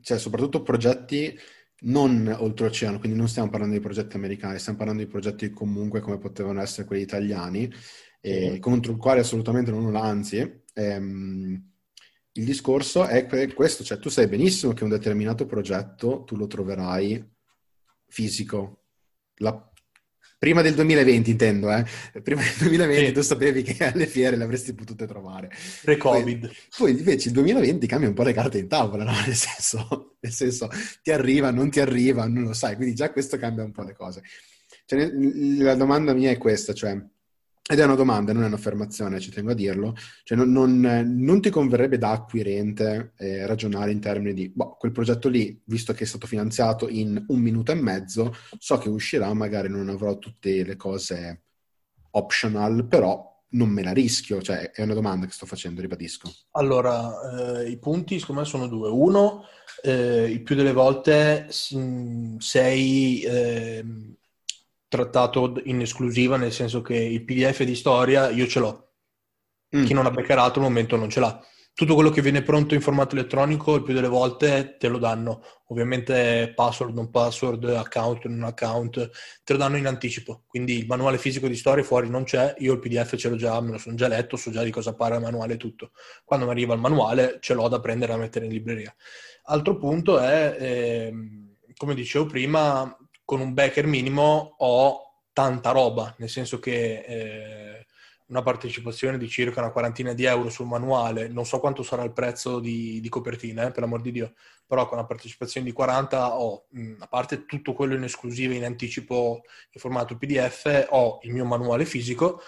cioè, 0.00 0.18
soprattutto 0.18 0.62
progetti 0.62 1.38
non 1.82 2.34
oltreoceano, 2.36 2.98
quindi 2.98 3.16
non 3.16 3.28
stiamo 3.28 3.48
parlando 3.48 3.76
di 3.76 3.80
progetti 3.80 4.16
americani, 4.16 4.58
stiamo 4.58 4.78
parlando 4.78 5.04
di 5.04 5.08
progetti 5.08 5.50
comunque 5.50 6.00
come 6.00 6.18
potevano 6.18 6.60
essere 6.60 6.86
quelli 6.86 7.02
italiani, 7.02 7.72
eh, 8.22 8.58
contro 8.60 8.92
il 8.92 8.98
quale 8.98 9.20
assolutamente 9.20 9.70
non 9.70 9.84
ho 9.84 9.90
l'anzi. 9.90 10.62
Ehm, 10.74 11.70
il 12.34 12.44
discorso 12.44 13.04
è 13.06 13.26
questo, 13.52 13.84
cioè 13.84 13.98
tu 13.98 14.08
sai 14.08 14.26
benissimo 14.26 14.72
che 14.72 14.84
un 14.84 14.90
determinato 14.90 15.44
progetto 15.44 16.24
tu 16.24 16.36
lo 16.36 16.46
troverai 16.46 17.22
fisico. 18.06 18.84
La, 19.36 19.70
prima 20.38 20.62
del 20.62 20.74
2020 20.74 21.30
intendo, 21.30 21.70
eh? 21.70 21.84
Prima 22.22 22.40
del 22.42 22.54
2020 22.58 23.06
sì. 23.06 23.12
tu 23.12 23.20
sapevi 23.20 23.62
che 23.62 23.84
alle 23.84 24.06
fiere 24.06 24.36
le 24.36 24.44
avresti 24.44 24.72
potute 24.72 25.06
trovare. 25.06 25.50
Pre-Covid. 25.82 26.40
Poi, 26.46 26.56
poi, 26.78 26.90
invece 26.98 27.28
il 27.28 27.34
2020 27.34 27.86
cambia 27.86 28.08
un 28.08 28.14
po' 28.14 28.22
le 28.22 28.32
carte 28.32 28.58
in 28.58 28.68
tavola, 28.68 29.04
no? 29.04 29.12
Nel 29.26 29.34
senso, 29.34 30.16
nel 30.20 30.32
senso, 30.32 30.70
ti 31.02 31.10
arriva, 31.10 31.50
non 31.50 31.70
ti 31.70 31.80
arriva, 31.80 32.26
non 32.26 32.44
lo 32.44 32.54
sai. 32.54 32.76
Quindi 32.76 32.94
già 32.94 33.12
questo 33.12 33.36
cambia 33.36 33.62
un 33.62 33.72
po' 33.72 33.82
le 33.82 33.94
cose. 33.94 34.22
Cioè, 34.86 35.10
la 35.58 35.74
domanda 35.74 36.14
mia 36.14 36.30
è 36.30 36.38
questa, 36.38 36.72
cioè 36.72 36.98
ed 37.64 37.78
è 37.78 37.84
una 37.84 37.94
domanda, 37.94 38.32
non 38.32 38.42
è 38.42 38.46
un'affermazione, 38.46 39.20
ci 39.20 39.30
tengo 39.30 39.52
a 39.52 39.54
dirlo. 39.54 39.94
Cioè, 40.24 40.36
non, 40.36 40.50
non, 40.50 40.80
non 41.16 41.40
ti 41.40 41.48
converrebbe 41.48 41.96
da 41.96 42.10
acquirente 42.10 43.12
eh, 43.18 43.46
ragionare 43.46 43.92
in 43.92 44.00
termini 44.00 44.34
di 44.34 44.48
boh, 44.48 44.76
quel 44.78 44.92
progetto 44.92 45.28
lì, 45.28 45.60
visto 45.64 45.92
che 45.92 46.04
è 46.04 46.06
stato 46.06 46.26
finanziato 46.26 46.88
in 46.88 47.24
un 47.28 47.38
minuto 47.40 47.70
e 47.72 47.76
mezzo, 47.76 48.34
so 48.58 48.78
che 48.78 48.88
uscirà, 48.88 49.32
magari 49.32 49.68
non 49.68 49.88
avrò 49.88 50.18
tutte 50.18 50.64
le 50.64 50.76
cose 50.76 51.42
optional, 52.10 52.86
però 52.88 53.30
non 53.50 53.68
me 53.68 53.82
la 53.82 53.92
rischio. 53.92 54.42
Cioè, 54.42 54.72
è 54.72 54.82
una 54.82 54.94
domanda 54.94 55.26
che 55.26 55.32
sto 55.32 55.46
facendo, 55.46 55.80
ribadisco. 55.80 56.32
Allora, 56.52 57.60
eh, 57.60 57.70
i 57.70 57.78
punti 57.78 58.18
secondo 58.18 58.42
me 58.42 58.46
sono 58.46 58.66
due. 58.66 58.88
Uno, 58.88 59.44
eh, 59.82 60.24
il 60.24 60.42
più 60.42 60.56
delle 60.56 60.72
volte 60.72 61.46
sei 61.50 63.22
ehm, 63.22 64.16
trattato 64.92 65.54
in 65.64 65.80
esclusiva, 65.80 66.36
nel 66.36 66.52
senso 66.52 66.82
che 66.82 66.94
il 66.94 67.24
PDF 67.24 67.62
di 67.62 67.74
storia 67.74 68.28
io 68.28 68.46
ce 68.46 68.60
l'ho. 68.60 68.90
Mm. 69.74 69.86
Chi 69.86 69.94
non 69.94 70.04
ha 70.04 70.10
backerato 70.10 70.58
al 70.58 70.66
momento 70.66 70.96
non 70.96 71.08
ce 71.08 71.20
l'ha. 71.20 71.42
Tutto 71.74 71.94
quello 71.94 72.10
che 72.10 72.20
viene 72.20 72.42
pronto 72.42 72.74
in 72.74 72.82
formato 72.82 73.14
elettronico, 73.14 73.74
il 73.76 73.82
più 73.82 73.94
delle 73.94 74.08
volte 74.08 74.76
te 74.78 74.88
lo 74.88 74.98
danno. 74.98 75.42
Ovviamente 75.68 76.52
password, 76.54 76.92
non 76.92 77.10
password, 77.10 77.64
account, 77.64 78.26
non 78.26 78.42
account, 78.42 79.10
te 79.42 79.52
lo 79.54 79.58
danno 79.58 79.78
in 79.78 79.86
anticipo. 79.86 80.42
Quindi 80.46 80.76
il 80.76 80.86
manuale 80.86 81.16
fisico 81.16 81.48
di 81.48 81.56
storia 81.56 81.82
fuori 81.82 82.10
non 82.10 82.24
c'è, 82.24 82.54
io 82.58 82.74
il 82.74 82.78
PDF 82.78 83.16
ce 83.16 83.30
l'ho 83.30 83.36
già, 83.36 83.58
me 83.62 83.70
lo 83.70 83.78
sono 83.78 83.96
già 83.96 84.08
letto, 84.08 84.36
so 84.36 84.50
già 84.50 84.62
di 84.62 84.70
cosa 84.70 84.94
parla 84.94 85.16
il 85.16 85.22
manuale 85.22 85.54
e 85.54 85.56
tutto. 85.56 85.92
Quando 86.22 86.44
mi 86.44 86.52
arriva 86.52 86.74
il 86.74 86.80
manuale 86.80 87.38
ce 87.40 87.54
l'ho 87.54 87.66
da 87.68 87.80
prendere 87.80 88.12
e 88.12 88.16
da 88.16 88.20
mettere 88.20 88.44
in 88.44 88.52
libreria. 88.52 88.94
Altro 89.44 89.78
punto 89.78 90.18
è, 90.18 90.56
eh, 90.60 91.12
come 91.78 91.94
dicevo 91.94 92.26
prima, 92.26 92.94
con 93.24 93.40
un 93.40 93.54
backer 93.54 93.86
minimo 93.86 94.54
ho 94.58 95.12
tanta 95.32 95.70
roba, 95.70 96.14
nel 96.18 96.28
senso 96.28 96.58
che 96.58 97.04
eh, 97.06 97.86
una 98.26 98.42
partecipazione 98.42 99.18
di 99.18 99.28
circa 99.28 99.60
una 99.60 99.70
quarantina 99.70 100.14
di 100.14 100.24
euro 100.24 100.48
sul 100.48 100.66
manuale, 100.66 101.28
non 101.28 101.44
so 101.44 101.60
quanto 101.60 101.82
sarà 101.82 102.02
il 102.02 102.12
prezzo 102.12 102.60
di, 102.60 103.00
di 103.00 103.08
copertina, 103.08 103.66
eh, 103.66 103.70
per 103.70 103.82
l'amor 103.82 104.00
di 104.00 104.12
Dio, 104.12 104.32
però 104.66 104.86
con 104.86 104.98
una 104.98 105.06
partecipazione 105.06 105.66
di 105.66 105.72
40 105.72 106.38
ho, 106.38 106.64
mh, 106.70 106.94
a 107.00 107.06
parte 107.06 107.44
tutto 107.44 107.74
quello 107.74 107.94
in 107.94 108.04
esclusiva 108.04 108.54
in 108.54 108.64
anticipo 108.64 109.42
in 109.70 109.80
formato 109.80 110.16
PDF, 110.16 110.86
ho 110.90 111.18
il 111.22 111.32
mio 111.32 111.44
manuale 111.44 111.84
fisico, 111.84 112.40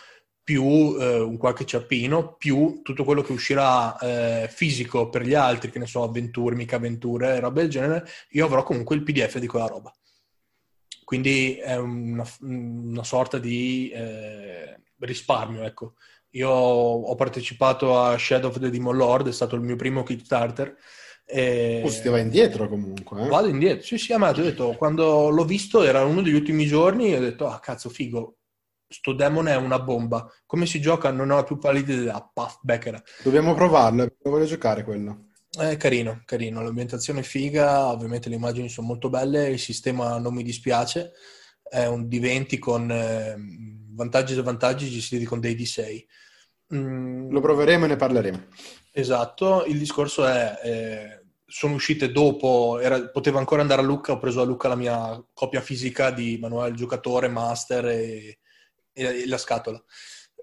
più 0.42 0.96
eh, 0.98 1.20
un 1.20 1.36
qualche 1.38 1.64
ciappino, 1.64 2.34
più 2.34 2.80
tutto 2.82 3.04
quello 3.04 3.22
che 3.22 3.32
uscirà 3.32 3.96
eh, 3.98 4.48
fisico 4.48 5.08
per 5.08 5.22
gli 5.22 5.34
altri, 5.34 5.70
che 5.70 5.78
ne 5.78 5.86
so, 5.86 6.02
avventure, 6.02 6.54
mica 6.54 6.76
avventure, 6.76 7.40
roba 7.40 7.60
del 7.60 7.70
genere, 7.70 8.06
io 8.30 8.44
avrò 8.44 8.62
comunque 8.62 8.94
il 8.96 9.02
PDF 9.02 9.38
di 9.38 9.46
quella 9.46 9.66
roba. 9.66 9.92
Quindi 11.14 11.54
è 11.54 11.76
una, 11.76 12.26
una 12.40 13.04
sorta 13.04 13.38
di 13.38 13.88
eh, 13.90 14.80
risparmio, 14.98 15.62
ecco. 15.62 15.94
Io 16.30 16.50
ho 16.50 17.14
partecipato 17.14 17.96
a 17.96 18.18
Shadow 18.18 18.50
of 18.50 18.58
the 18.58 18.68
Demon 18.68 18.96
Lord, 18.96 19.28
è 19.28 19.32
stato 19.32 19.54
il 19.54 19.60
mio 19.60 19.76
primo 19.76 20.02
Kickstarter. 20.02 20.76
E... 21.24 21.82
Oh, 21.84 21.88
si 21.88 22.08
va 22.08 22.18
indietro 22.18 22.68
comunque. 22.68 23.22
Eh? 23.22 23.28
Vado 23.28 23.46
indietro, 23.46 23.84
sì, 23.84 23.96
sì, 23.96 24.12
ma 24.16 24.30
ho 24.30 24.32
detto, 24.32 24.72
quando 24.72 25.28
l'ho 25.28 25.44
visto 25.44 25.84
era 25.84 26.04
uno 26.04 26.20
degli 26.20 26.34
ultimi 26.34 26.66
giorni 26.66 27.12
e 27.12 27.18
ho 27.18 27.20
detto, 27.20 27.46
ah 27.46 27.60
cazzo, 27.60 27.90
figo, 27.90 28.38
sto 28.88 29.12
demon 29.12 29.46
è 29.46 29.54
una 29.54 29.78
bomba. 29.78 30.28
Come 30.46 30.66
si 30.66 30.80
gioca 30.80 31.12
non 31.12 31.30
ho 31.30 31.44
più 31.44 31.58
pallida 31.58 31.92
idea, 31.92 32.30
puff, 32.34 32.58
Beckera. 32.60 33.00
Dobbiamo 33.22 33.54
provarlo, 33.54 34.16
voglio 34.24 34.46
giocare 34.46 34.82
quello. 34.82 35.28
È 35.56 35.76
carino, 35.76 36.22
carino, 36.24 36.62
l'ambientazione 36.62 37.20
è 37.20 37.22
figa, 37.22 37.86
ovviamente 37.86 38.28
le 38.28 38.34
immagini 38.34 38.68
sono 38.68 38.88
molto 38.88 39.08
belle, 39.08 39.50
il 39.50 39.60
sistema 39.60 40.18
non 40.18 40.34
mi 40.34 40.42
dispiace, 40.42 41.12
è 41.62 41.86
un 41.86 42.06
D20 42.06 42.58
con 42.58 42.90
eh, 42.90 43.36
vantaggi 43.90 44.32
e 44.32 44.36
svantaggi 44.36 44.90
gestiti 44.90 45.24
con 45.24 45.38
dei 45.38 45.54
D6. 45.54 46.04
Mm. 46.74 47.30
Lo 47.30 47.40
proveremo 47.40 47.84
e 47.84 47.88
ne 47.88 47.96
parleremo. 47.96 48.46
Esatto, 48.90 49.64
il 49.66 49.78
discorso 49.78 50.26
è, 50.26 50.58
eh, 50.62 51.24
sono 51.46 51.74
uscite 51.74 52.10
dopo, 52.10 52.80
era, 52.80 53.08
potevo 53.08 53.38
ancora 53.38 53.62
andare 53.62 53.80
a 53.80 53.84
Lucca, 53.84 54.12
ho 54.12 54.18
preso 54.18 54.40
a 54.40 54.44
Lucca 54.44 54.68
la 54.68 54.76
mia 54.76 55.24
copia 55.32 55.60
fisica 55.60 56.10
di 56.10 56.36
manuale 56.40 56.74
giocatore, 56.74 57.28
master 57.28 57.86
e, 57.86 58.38
e, 58.92 59.04
e 59.04 59.26
la 59.28 59.38
scatola 59.38 59.82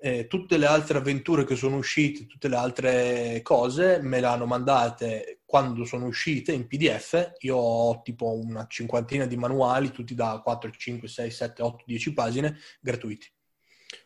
eh, 0.03 0.25
tutte 0.25 0.57
le 0.57 0.65
altre 0.65 0.97
avventure 0.97 1.45
che 1.45 1.55
sono 1.55 1.75
uscite, 1.75 2.25
tutte 2.25 2.47
le 2.47 2.55
altre 2.55 3.41
cose, 3.43 3.99
me 4.01 4.19
le 4.19 4.25
hanno 4.25 4.47
mandate 4.47 5.41
quando 5.45 5.85
sono 5.85 6.07
uscite 6.07 6.51
in 6.53 6.65
PDF. 6.65 7.33
Io 7.41 7.55
ho 7.55 8.01
tipo 8.01 8.33
una 8.33 8.65
cinquantina 8.67 9.25
di 9.25 9.37
manuali, 9.37 9.91
tutti 9.91 10.15
da 10.15 10.41
4, 10.43 10.71
5, 10.71 11.07
6, 11.07 11.29
7, 11.29 11.61
8, 11.61 11.83
10 11.85 12.13
pagine, 12.13 12.57
gratuiti. 12.79 13.31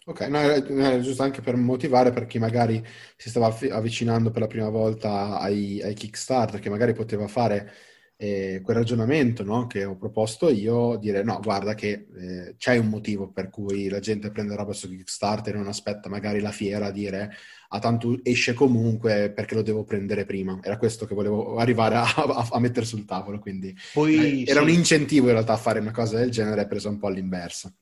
Ok, 0.05 0.21
no, 0.21 0.39
è 0.39 0.99
giusto 0.99 1.23
anche 1.23 1.41
per 1.41 1.55
motivare 1.55 2.11
per 2.11 2.25
chi 2.25 2.39
magari 2.39 2.83
si 3.15 3.29
stava 3.29 3.55
avvicinando 3.71 4.31
per 4.31 4.41
la 4.41 4.47
prima 4.47 4.69
volta 4.69 5.39
ai, 5.39 5.81
ai 5.81 5.93
Kickstarter, 5.93 6.59
che 6.59 6.69
magari 6.69 6.93
poteva 6.93 7.27
fare 7.27 7.71
eh, 8.17 8.61
quel 8.63 8.77
ragionamento 8.77 9.43
no, 9.43 9.67
che 9.67 9.83
ho 9.83 9.97
proposto 9.97 10.49
io, 10.49 10.97
dire 10.97 11.23
no, 11.23 11.39
guarda 11.41 11.73
che 11.73 12.07
eh, 12.15 12.55
c'è 12.57 12.77
un 12.77 12.87
motivo 12.87 13.29
per 13.29 13.49
cui 13.49 13.89
la 13.89 13.99
gente 13.99 14.31
prende 14.31 14.55
roba 14.55 14.71
su 14.71 14.87
Kickstarter 14.87 15.53
e 15.53 15.57
non 15.57 15.67
aspetta 15.67 16.07
magari 16.07 16.39
la 16.39 16.51
fiera 16.51 16.87
a 16.87 16.91
dire 16.91 17.31
ah 17.69 17.79
tanto 17.79 18.19
esce 18.23 18.53
comunque 18.53 19.31
perché 19.35 19.55
lo 19.55 19.61
devo 19.61 19.83
prendere 19.83 20.25
prima. 20.25 20.57
Era 20.61 20.77
questo 20.77 21.05
che 21.05 21.13
volevo 21.13 21.57
arrivare 21.57 21.95
a, 21.95 22.03
a, 22.03 22.47
a 22.51 22.59
mettere 22.59 22.85
sul 22.85 23.05
tavolo, 23.05 23.39
quindi 23.39 23.75
Poi, 23.93 24.43
eh, 24.43 24.49
era 24.49 24.61
sì. 24.61 24.65
un 24.65 24.71
incentivo 24.71 25.27
in 25.27 25.33
realtà 25.33 25.53
a 25.53 25.57
fare 25.57 25.79
una 25.79 25.91
cosa 25.91 26.17
del 26.17 26.31
genere 26.31 26.67
presa 26.67 26.89
un 26.89 26.99
po' 26.99 27.07
all'inversa. 27.07 27.73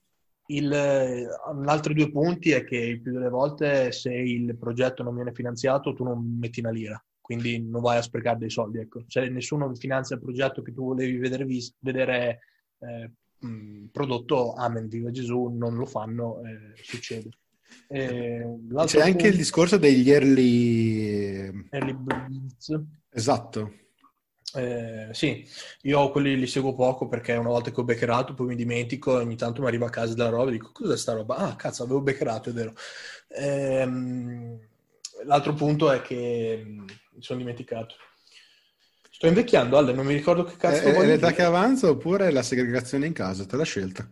Il, 0.46 0.74
altri 1.66 1.94
due 1.94 2.12
punti 2.12 2.52
è 2.52 2.66
che 2.66 2.76
il 2.76 3.02
più 3.02 3.14
delle 3.14 3.30
volte 3.30 3.92
se 3.94 4.14
il 4.14 4.58
progetto 4.58 5.02
non 5.02 5.16
viene 5.16 5.32
finanziato 5.32 5.94
tu 5.94 6.04
non 6.04 6.38
metti 6.38 6.60
una 6.60 6.70
lira 6.70 7.02
quindi 7.24 7.58
non 7.62 7.82
vai 7.82 7.98
a 7.98 8.02
sprecare 8.02 8.38
dei 8.38 8.50
soldi. 8.50 8.80
Ecco. 8.80 9.06
Se 9.08 9.28
nessuno 9.30 9.74
finanzia 9.76 10.18
il 10.18 10.22
progetto 10.22 10.62
che 10.62 10.74
tu 10.74 10.84
volevi 10.84 11.18
vedere, 11.18 11.48
vedere 11.80 12.40
eh, 12.80 13.12
mh, 13.40 13.86
prodotto, 13.94 14.54
amen, 14.54 14.90
viva 14.90 15.10
Gesù, 15.10 15.46
non 15.46 15.76
lo 15.76 15.86
fanno, 15.86 16.42
eh, 16.44 16.76
succede. 16.76 17.30
Eh, 17.88 18.46
C'è 18.86 19.00
anche 19.00 19.12
punto... 19.12 19.28
il 19.28 19.36
discorso 19.38 19.78
degli 19.78 20.12
early... 20.12 21.68
Early 21.70 21.94
birds. 21.94 22.82
Esatto. 23.10 23.74
Eh, 24.56 25.08
sì, 25.14 25.48
io 25.84 26.12
quelli 26.12 26.38
li 26.38 26.46
seguo 26.46 26.76
poco 26.76 27.08
perché 27.08 27.34
una 27.34 27.50
volta 27.50 27.72
che 27.72 27.80
ho 27.80 27.86
beccerato 27.86 28.34
poi 28.36 28.48
mi 28.48 28.56
dimentico 28.56 29.18
e 29.18 29.24
ogni 29.24 29.36
tanto 29.38 29.62
mi 29.62 29.68
arriva 29.68 29.88
a 29.88 29.90
casa 29.90 30.14
della 30.14 30.30
roba 30.30 30.50
e 30.50 30.52
dico 30.52 30.72
cos'è 30.72 30.96
sta 30.96 31.14
roba? 31.14 31.38
Ah 31.38 31.56
cazzo 31.56 31.84
avevo 31.84 32.02
beccerato 32.02 32.50
è 32.50 32.54
vero. 32.54 32.74
Ehm, 33.30 34.60
l'altro 35.26 35.54
punto 35.54 35.92
è 35.92 36.02
che 36.02 36.64
mh, 36.66 36.86
mi 37.16 37.22
sono 37.22 37.40
dimenticato. 37.40 37.96
Sto 39.10 39.28
invecchiando, 39.28 39.78
Alle, 39.78 39.94
non 39.94 40.06
mi 40.06 40.14
ricordo 40.14 40.44
che 40.44 40.58
cazzo 40.58 40.82
È, 40.82 40.92
voglio 40.92 41.14
è 41.14 41.16
l'età 41.16 41.28
dire. 41.28 41.34
che 41.34 41.42
avanza 41.44 41.90
oppure 41.90 42.32
la 42.32 42.44
segregazione 42.44 43.06
in 43.08 43.14
casa? 43.14 43.46
Te 43.46 43.56
l'ha 43.56 43.64
scelta. 43.64 44.12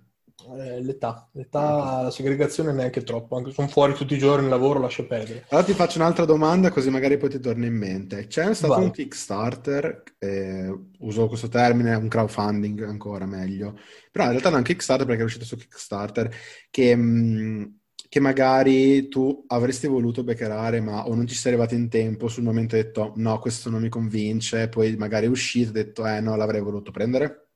Eh, 0.58 0.82
l'età, 0.84 1.30
l'età, 1.34 2.02
la 2.04 2.12
segregazione 2.12 2.74
neanche 2.74 3.04
troppo, 3.04 3.38
anche 3.38 3.52
sono 3.52 3.67
fuori 3.67 3.93
tutti 3.93 4.13
i 4.15 4.17
giorni, 4.17 4.50
lavoro, 4.50 4.80
lascio 4.80 5.06
perdere. 5.08 5.45
Allora 5.50 5.65
ti 5.67 5.74
faccio 5.74 5.97
un'altra 6.00 6.24
domanda 6.26 6.71
così 6.71 6.89
magari 6.89 7.17
poi 7.17 7.30
ti 7.30 7.39
torna 7.39 7.65
in 7.65 7.76
mente. 7.76 8.28
C'è 8.28 8.54
stato 8.54 8.74
Vai. 8.76 8.84
un 8.84 8.91
Kickstarter, 8.91 10.04
eh, 10.17 10.74
uso 11.00 11.28
questo 11.28 11.50
termine, 11.50 11.93
un 11.95 12.08
crowdfunding 12.08 12.84
ancora 12.84 13.26
meglio, 13.26 13.78
però 14.12 14.26
in 14.26 14.32
realtà 14.32 14.47
non 14.50 14.58
è 14.60 14.62
un 14.62 14.65
Kickstarter 14.67 15.06
perché 15.06 15.21
è 15.21 15.26
uscito 15.26 15.43
su 15.45 15.58
Kickstarter, 15.58 16.34
che, 16.69 16.95
mh, 16.95 17.80
che 18.12 18.19
magari 18.19 19.08
tu 19.08 19.45
avresti 19.47 19.88
voluto 19.88 20.21
beccherare 20.21 20.82
ma 20.82 21.08
o 21.08 21.15
non 21.15 21.26
ci 21.28 21.34
sei 21.34 21.54
arrivato 21.54 21.76
in 21.76 21.88
tempo, 21.88 22.28
sul 22.28 22.43
momento 22.43 22.76
hai 22.76 22.84
detto 22.84 23.13
no, 23.15 23.39
questo 23.39 23.69
non 23.69 23.82
mi 23.82 23.88
convince, 23.88 24.67
poi 24.67 24.97
magari 24.97 25.28
è 25.28 25.30
uscito 25.30 25.67
e 25.74 25.80
hai 25.80 25.86
detto 25.86 26.06
eh 26.06 26.19
no, 26.19 26.36
l'avrei 26.36 26.60
voluto 26.60 26.91
prendere. 26.91 27.52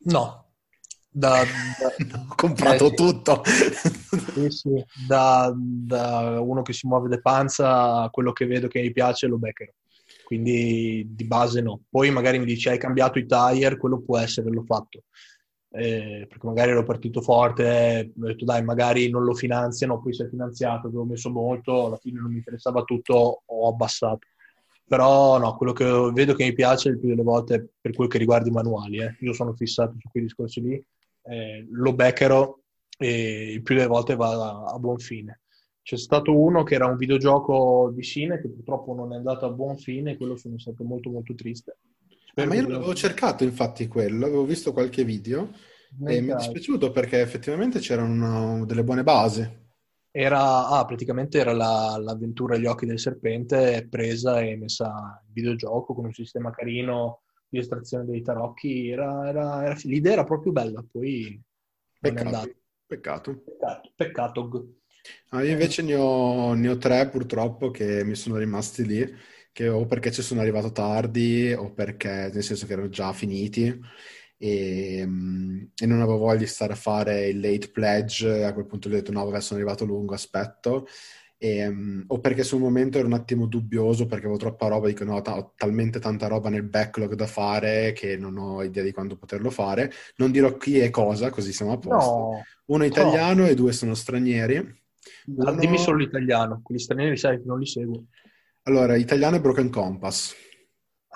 No, 0.00 0.50
da, 1.08 1.42
No, 2.12 2.26
ho 2.28 2.34
comprato 2.36 2.88
eh, 2.88 2.94
tutto. 2.94 3.44
Sì, 3.46 4.50
sì. 4.50 4.84
Da, 5.08 5.50
da 5.56 6.38
uno 6.38 6.60
che 6.60 6.74
si 6.74 6.86
muove 6.86 7.08
de 7.08 7.22
panza 7.22 8.02
a 8.02 8.10
quello 8.10 8.32
che 8.32 8.44
vedo 8.44 8.68
che 8.68 8.82
mi 8.82 8.92
piace 8.92 9.26
lo 9.26 9.38
beccherò. 9.38 9.72
Quindi 10.22 11.14
di 11.14 11.24
base 11.24 11.62
no. 11.62 11.80
Poi 11.88 12.10
magari 12.10 12.38
mi 12.38 12.44
dici 12.44 12.68
hai 12.68 12.76
cambiato 12.76 13.18
i 13.18 13.24
tire, 13.24 13.78
quello 13.78 14.02
può 14.02 14.18
essere, 14.18 14.50
l'ho 14.50 14.64
fatto. 14.66 15.04
Eh, 15.76 16.26
perché 16.28 16.46
magari 16.46 16.70
ero 16.70 16.84
partito 16.84 17.20
forte, 17.20 18.12
ho 18.16 18.26
detto 18.26 18.44
dai, 18.44 18.62
magari 18.62 19.10
non 19.10 19.24
lo 19.24 19.34
finanziano, 19.34 20.00
poi 20.00 20.14
si 20.14 20.22
è 20.22 20.28
finanziato, 20.28 20.86
avevo 20.86 21.04
messo 21.04 21.30
molto, 21.30 21.86
alla 21.86 21.96
fine 21.96 22.20
non 22.20 22.30
mi 22.30 22.36
interessava 22.36 22.82
tutto, 22.84 23.42
ho 23.44 23.68
abbassato. 23.68 24.20
Però 24.86 25.36
no, 25.38 25.56
quello 25.56 25.72
che 25.72 25.84
vedo 26.12 26.34
che 26.34 26.44
mi 26.44 26.52
piace 26.52 26.90
il 26.90 26.98
più 27.00 27.08
delle 27.08 27.22
volte 27.22 27.70
per 27.80 27.92
quel 27.92 28.08
che 28.08 28.18
riguarda 28.18 28.48
i 28.48 28.52
manuali, 28.52 28.98
eh. 28.98 29.16
Io 29.20 29.32
sono 29.32 29.52
fissato 29.54 29.94
su 29.98 30.08
quei 30.10 30.22
discorsi 30.22 30.60
lì, 30.60 30.86
eh, 31.24 31.66
lo 31.70 31.92
beccherò 31.92 32.56
e 32.96 33.52
il 33.54 33.62
più 33.62 33.74
delle 33.74 33.88
volte 33.88 34.14
va 34.14 34.28
a, 34.30 34.72
a 34.74 34.78
buon 34.78 34.98
fine. 34.98 35.40
C'è 35.82 35.96
stato 35.96 36.38
uno 36.38 36.62
che 36.62 36.76
era 36.76 36.86
un 36.86 36.96
videogioco 36.96 37.90
di 37.92 38.02
Cine 38.02 38.40
che 38.40 38.48
purtroppo 38.48 38.94
non 38.94 39.12
è 39.12 39.16
andato 39.16 39.44
a 39.44 39.50
buon 39.50 39.76
fine 39.76 40.16
quello 40.16 40.36
sono 40.36 40.58
stato 40.58 40.84
molto 40.84 41.10
molto 41.10 41.34
triste. 41.34 41.78
Spero 42.34 42.48
ma 42.48 42.54
io 42.56 42.66
l'avevo 42.68 42.94
cercato 42.94 43.44
infatti 43.44 43.86
quello, 43.86 44.26
avevo 44.26 44.44
visto 44.44 44.72
qualche 44.72 45.04
video 45.04 45.52
e 46.04 46.20
mi 46.20 46.32
è 46.32 46.34
dispiaciuto 46.34 46.90
perché 46.90 47.20
effettivamente 47.20 47.78
c'erano 47.78 48.64
delle 48.66 48.82
buone 48.82 49.04
basi. 49.04 49.62
Era, 50.16 50.68
ah, 50.68 50.84
praticamente 50.84 51.38
era 51.38 51.52
la- 51.52 51.96
l'avventura 51.98 52.54
agli 52.54 52.66
occhi 52.66 52.86
del 52.86 53.00
serpente 53.00 53.86
presa 53.90 54.40
e 54.40 54.56
messa 54.56 55.20
in 55.26 55.32
videogioco 55.32 55.92
con 55.94 56.04
un 56.06 56.12
sistema 56.12 56.50
carino 56.50 57.22
di 57.48 57.58
estrazione 57.58 58.04
dei 58.04 58.22
tarocchi. 58.22 58.90
Era, 58.90 59.28
era- 59.28 59.64
era- 59.64 59.76
l'idea 59.82 60.12
era 60.12 60.24
proprio 60.24 60.52
bella, 60.52 60.84
poi 60.90 61.40
Peccato, 62.00 62.54
peccato. 62.86 63.42
Peccato, 63.44 63.92
peccato. 63.96 64.68
Ah, 65.30 65.42
io 65.42 65.50
invece 65.52 65.82
ne 65.82 65.96
ho, 65.96 66.54
ne 66.54 66.68
ho 66.68 66.76
tre 66.78 67.08
purtroppo 67.08 67.70
che 67.70 68.04
mi 68.04 68.14
sono 68.14 68.36
rimasti 68.36 68.86
lì, 68.86 69.00
che 69.54 69.68
o 69.68 69.86
perché 69.86 70.10
ci 70.12 70.20
sono 70.22 70.40
arrivato 70.40 70.72
tardi 70.72 71.52
o 71.52 71.72
perché 71.72 72.30
nel 72.32 72.42
senso 72.42 72.66
che 72.66 72.72
erano 72.72 72.88
già 72.88 73.12
finiti 73.12 73.72
e, 74.36 75.04
mm, 75.06 75.62
e 75.76 75.86
non 75.86 76.00
avevo 76.00 76.18
voglia 76.18 76.38
di 76.40 76.46
stare 76.46 76.72
a 76.72 76.76
fare 76.76 77.28
il 77.28 77.38
late 77.40 77.70
pledge, 77.70 78.44
a 78.44 78.52
quel 78.52 78.66
punto 78.66 78.88
gli 78.88 78.92
ho 78.94 78.96
detto 78.96 79.12
no, 79.12 79.24
vabbè, 79.24 79.40
sono 79.40 79.60
arrivato 79.60 79.84
lungo, 79.84 80.14
aspetto. 80.14 80.86
E, 81.38 81.68
mm, 81.70 82.02
o 82.08 82.20
perché 82.20 82.42
sul 82.42 82.60
momento 82.60 82.98
ero 82.98 83.06
un 83.06 83.12
attimo 83.12 83.46
dubbioso 83.46 84.06
perché 84.06 84.24
avevo 84.24 84.38
troppa 84.38 84.66
roba, 84.68 84.88
dico 84.88 85.04
no, 85.04 85.20
ta- 85.22 85.36
ho 85.36 85.52
talmente 85.56 85.98
tanta 86.00 86.26
roba 86.26 86.48
nel 86.48 86.62
backlog 86.64 87.14
da 87.14 87.26
fare 87.26 87.92
che 87.92 88.16
non 88.16 88.36
ho 88.38 88.62
idea 88.62 88.82
di 88.82 88.92
quando 88.92 89.16
poterlo 89.16 89.50
fare. 89.50 89.90
Non 90.16 90.30
dirò 90.32 90.56
chi 90.56 90.78
e 90.80 90.90
cosa, 90.90 91.30
così 91.30 91.52
siamo 91.52 91.72
a 91.72 91.78
posto. 91.78 92.28
No, 92.28 92.42
Uno 92.66 92.84
è 92.84 92.86
italiano 92.86 93.46
e 93.46 93.54
due 93.54 93.72
sono 93.72 93.94
stranieri. 93.94 94.56
Ah, 94.56 95.52
Uno- 95.52 95.52
dimmi 95.52 95.78
solo 95.78 95.98
l'italiano, 95.98 96.60
quelli 96.62 96.80
stranieri 96.80 97.16
sai 97.16 97.38
che 97.38 97.44
non 97.46 97.58
li 97.58 97.66
seguo. 97.66 98.04
Allora, 98.66 98.96
italiano 98.96 99.36
è 99.36 99.40
Broken 99.40 99.68
Compass, 99.70 100.34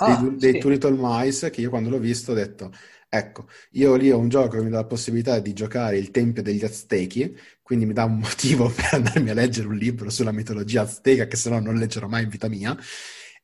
Ah, 0.00 0.18
dei, 0.18 0.36
dei 0.38 0.58
sì. 0.58 0.58
Two 0.58 0.70
Little 0.70 0.94
Mice, 0.98 1.48
che 1.50 1.60
io 1.62 1.70
quando 1.70 1.88
l'ho 1.88 1.98
visto 1.98 2.32
ho 2.32 2.34
detto, 2.34 2.70
ecco, 3.08 3.48
io 3.72 3.94
lì 3.96 4.10
ho 4.10 4.18
un 4.18 4.28
gioco 4.28 4.58
che 4.58 4.62
mi 4.62 4.68
dà 4.70 4.76
la 4.78 4.84
possibilità 4.86 5.38
di 5.40 5.54
giocare 5.54 5.96
il 5.96 6.10
Tempio 6.10 6.42
degli 6.42 6.62
Aztechi, 6.64 7.34
quindi 7.62 7.86
mi 7.86 7.94
dà 7.94 8.04
un 8.04 8.18
motivo 8.18 8.68
per 8.74 8.88
andarmi 8.92 9.30
a 9.30 9.34
leggere 9.34 9.66
un 9.68 9.76
libro 9.76 10.10
sulla 10.10 10.30
mitologia 10.32 10.82
azteca, 10.82 11.26
che 11.26 11.36
se 11.36 11.48
no 11.50 11.58
non 11.60 11.76
leggerò 11.76 12.06
mai 12.06 12.24
in 12.24 12.28
vita 12.28 12.48
mia, 12.48 12.76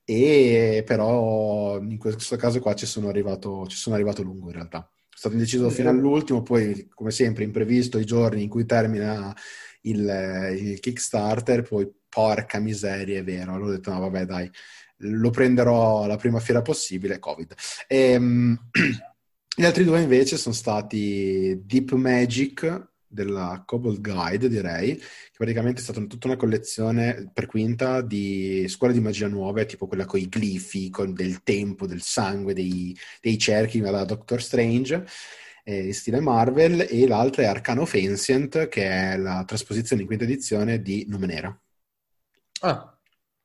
e 0.05 0.83
però 0.87 1.81
in 1.81 1.97
questo 1.99 2.37
caso 2.37 2.61
qua 2.61 2.75
ci 2.75 2.85
sono 2.87 3.09
arrivato, 3.09 3.67
ci 3.69 3.77
sono 3.77 3.95
arrivato 3.95 4.23
lungo 4.23 4.49
in 4.49 4.55
realtà. 4.55 4.79
Sono 4.81 5.33
stato 5.33 5.35
indeciso 5.37 5.71
fino 5.71 5.89
all'ultimo, 5.89 6.43
poi 6.43 6.89
come 6.93 7.11
sempre 7.11 7.45
imprevisto 7.45 7.99
i 7.99 8.05
giorni 8.05 8.43
in 8.43 8.49
cui 8.51 8.67
termina 8.67 9.35
il, 9.85 10.57
il 10.59 10.81
Kickstarter, 10.81 11.63
poi 11.63 11.91
porca 12.09 12.59
miseria, 12.59 13.19
è 13.19 13.25
vero. 13.25 13.55
Allora 13.55 13.71
ho 13.71 13.75
detto, 13.75 13.91
no, 13.91 14.01
vabbè, 14.01 14.25
dai, 14.25 14.51
lo 14.99 15.31
prenderò 15.31 16.07
la 16.07 16.17
prima 16.17 16.41
fiera 16.41 16.63
possibile, 16.63 17.19
Covid. 17.19 17.55
Ehm, 17.89 18.71
gli 19.57 19.65
altri 19.65 19.85
due 19.85 20.01
invece 20.01 20.37
sono 20.37 20.55
stati 20.55 21.61
Deep 21.65 21.93
Magic 21.93 22.93
della 23.07 23.63
Cobalt 23.65 24.01
Guide, 24.01 24.49
direi, 24.49 24.97
che 24.97 25.37
praticamente 25.37 25.81
è 25.81 25.83
stata 25.85 26.05
tutta 26.05 26.27
una 26.27 26.37
collezione 26.37 27.31
per 27.33 27.47
quinta 27.47 28.01
di 28.01 28.67
scuole 28.69 28.93
di 28.93 29.01
magia 29.01 29.29
nuove, 29.29 29.67
tipo 29.67 29.87
quella 29.87 30.05
con 30.05 30.19
i 30.19 30.29
glifi, 30.29 30.91
con 30.91 31.15
del 31.15 31.43
tempo, 31.45 31.87
del 31.87 32.03
sangue, 32.03 32.55
dei, 32.55 32.97
dei 33.21 33.39
cerchi, 33.39 33.81
da 33.81 34.05
Doctor 34.05 34.43
Strange 34.43 35.07
eh, 35.65 35.93
stile 35.93 36.21
Marvel, 36.21 36.87
e 36.89 37.07
l'altra 37.09 37.43
è 37.43 37.47
Arcano 37.47 37.83
Ancient, 37.93 38.69
che 38.69 38.89
è 38.89 39.17
la 39.17 39.45
trasposizione 39.47 40.03
in 40.03 40.07
quinta 40.09 40.25
edizione 40.25 40.81
di 40.83 41.05
Numenera. 41.09 41.59
Ah, 42.63 42.99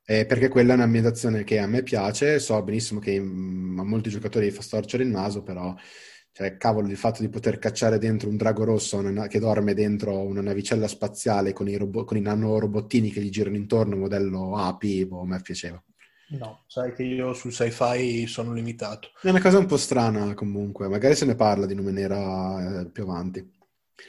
Eh, 0.04 0.26
perché 0.26 0.48
quella 0.48 0.72
è 0.72 0.74
un'ambientazione 0.76 1.44
che 1.44 1.58
a 1.60 1.66
me 1.68 1.82
piace, 1.84 2.40
so 2.40 2.60
benissimo 2.64 2.98
che 2.98 3.18
mm, 3.20 3.78
a 3.78 3.84
molti 3.84 4.10
giocatori 4.10 4.50
fa 4.50 4.60
storcere 4.60 5.04
il 5.04 5.08
naso, 5.10 5.42
però, 5.44 5.74
cioè, 6.32 6.56
cavolo, 6.56 6.88
il 6.88 6.96
fatto 6.96 7.22
di 7.22 7.28
poter 7.28 7.58
cacciare 7.60 7.98
dentro 7.98 8.28
un 8.28 8.36
drago 8.36 8.64
rosso 8.64 8.96
una 8.98 9.10
na- 9.10 9.26
che 9.28 9.38
dorme 9.38 9.72
dentro 9.74 10.18
una 10.20 10.40
navicella 10.40 10.88
spaziale 10.88 11.52
con 11.52 11.68
i, 11.68 11.76
robo- 11.76 12.04
con 12.04 12.16
i 12.16 12.20
nanorobottini 12.22 13.10
che 13.12 13.20
gli 13.22 13.30
girano 13.30 13.56
intorno, 13.56 13.96
modello 13.96 14.56
api, 14.56 15.06
boh, 15.06 15.20
a 15.22 15.26
me 15.26 15.40
piaceva. 15.42 15.80
No, 16.30 16.64
sai 16.66 16.92
che 16.94 17.02
io 17.02 17.32
sul 17.32 17.52
sci-fi 17.52 18.26
sono 18.26 18.52
limitato. 18.52 19.10
È 19.20 19.30
una 19.30 19.40
cosa 19.40 19.58
un 19.58 19.66
po' 19.66 19.76
strana 19.76 20.34
comunque, 20.34 20.88
magari 20.88 21.14
se 21.14 21.24
ne 21.24 21.34
parla 21.34 21.66
di 21.66 21.74
Numenera 21.74 22.80
eh, 22.80 22.86
più 22.86 23.02
avanti. 23.04 23.58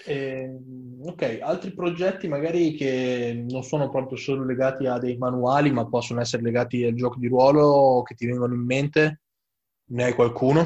Ehm, 0.06 1.02
ok, 1.04 1.40
altri 1.42 1.74
progetti 1.74 2.28
magari 2.28 2.74
che 2.74 3.46
non 3.50 3.64
sono 3.64 3.90
proprio 3.90 4.18
solo 4.18 4.46
legati 4.46 4.86
a 4.86 4.98
dei 4.98 5.18
manuali, 5.18 5.72
ma 5.72 5.88
possono 5.88 6.22
essere 6.22 6.44
legati 6.44 6.84
al 6.84 6.94
gioco 6.94 7.20
di 7.20 7.28
ruolo 7.28 8.02
che 8.04 8.16
ti 8.16 8.26
vengono 8.26 8.54
in 8.54 8.66
mente? 8.66 9.22
Ne 9.92 10.04
hai 10.06 10.14
qualcuno? 10.14 10.66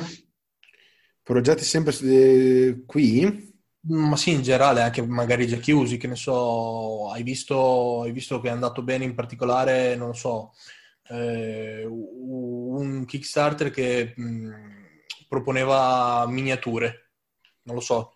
Progetti 1.24 1.64
sempre 1.64 1.96
eh, 2.04 2.84
qui? 2.86 3.54
Ma 3.88 4.16
sì, 4.16 4.32
in 4.32 4.42
generale, 4.42 4.82
anche 4.82 5.06
magari 5.06 5.48
già 5.48 5.58
chiusi, 5.58 5.98
che 5.98 6.08
ne 6.08 6.16
so, 6.16 7.10
hai 7.12 7.24
visto, 7.24 8.02
hai 8.02 8.12
visto 8.12 8.40
che 8.40 8.48
è 8.48 8.52
andato 8.52 8.82
bene 8.84 9.06
in 9.06 9.14
particolare, 9.14 9.96
non 9.96 10.08
lo 10.08 10.14
so, 10.14 10.54
eh, 11.10 11.86
un 11.86 13.06
Kickstarter 13.06 13.70
che 13.72 14.14
mh, 14.16 14.50
proponeva 15.28 16.26
miniature, 16.28 17.12
non 17.64 17.76
lo 17.76 17.82
so. 17.82 18.14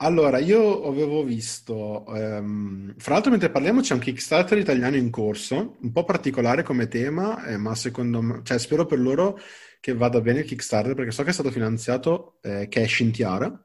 Allora, 0.00 0.38
io 0.38 0.86
avevo 0.86 1.24
visto, 1.24 2.04
ehm, 2.14 2.94
fra 2.98 3.14
l'altro 3.14 3.30
mentre 3.30 3.50
parliamo 3.50 3.80
c'è 3.80 3.94
un 3.94 4.00
Kickstarter 4.00 4.58
italiano 4.58 4.94
in 4.96 5.08
corso, 5.10 5.76
un 5.80 5.90
po' 5.90 6.04
particolare 6.04 6.62
come 6.62 6.86
tema, 6.86 7.46
eh, 7.46 7.56
ma 7.56 7.74
secondo 7.74 8.20
me, 8.20 8.40
cioè 8.44 8.58
spero 8.58 8.84
per 8.84 8.98
loro 8.98 9.38
che 9.80 9.94
vada 9.94 10.20
bene 10.20 10.40
il 10.40 10.44
Kickstarter 10.44 10.94
perché 10.94 11.12
so 11.12 11.22
che 11.22 11.30
è 11.30 11.32
stato 11.32 11.50
finanziato, 11.50 12.38
eh, 12.42 12.68
che 12.68 12.82
è 12.82 12.86
Scintiara, 12.86 13.58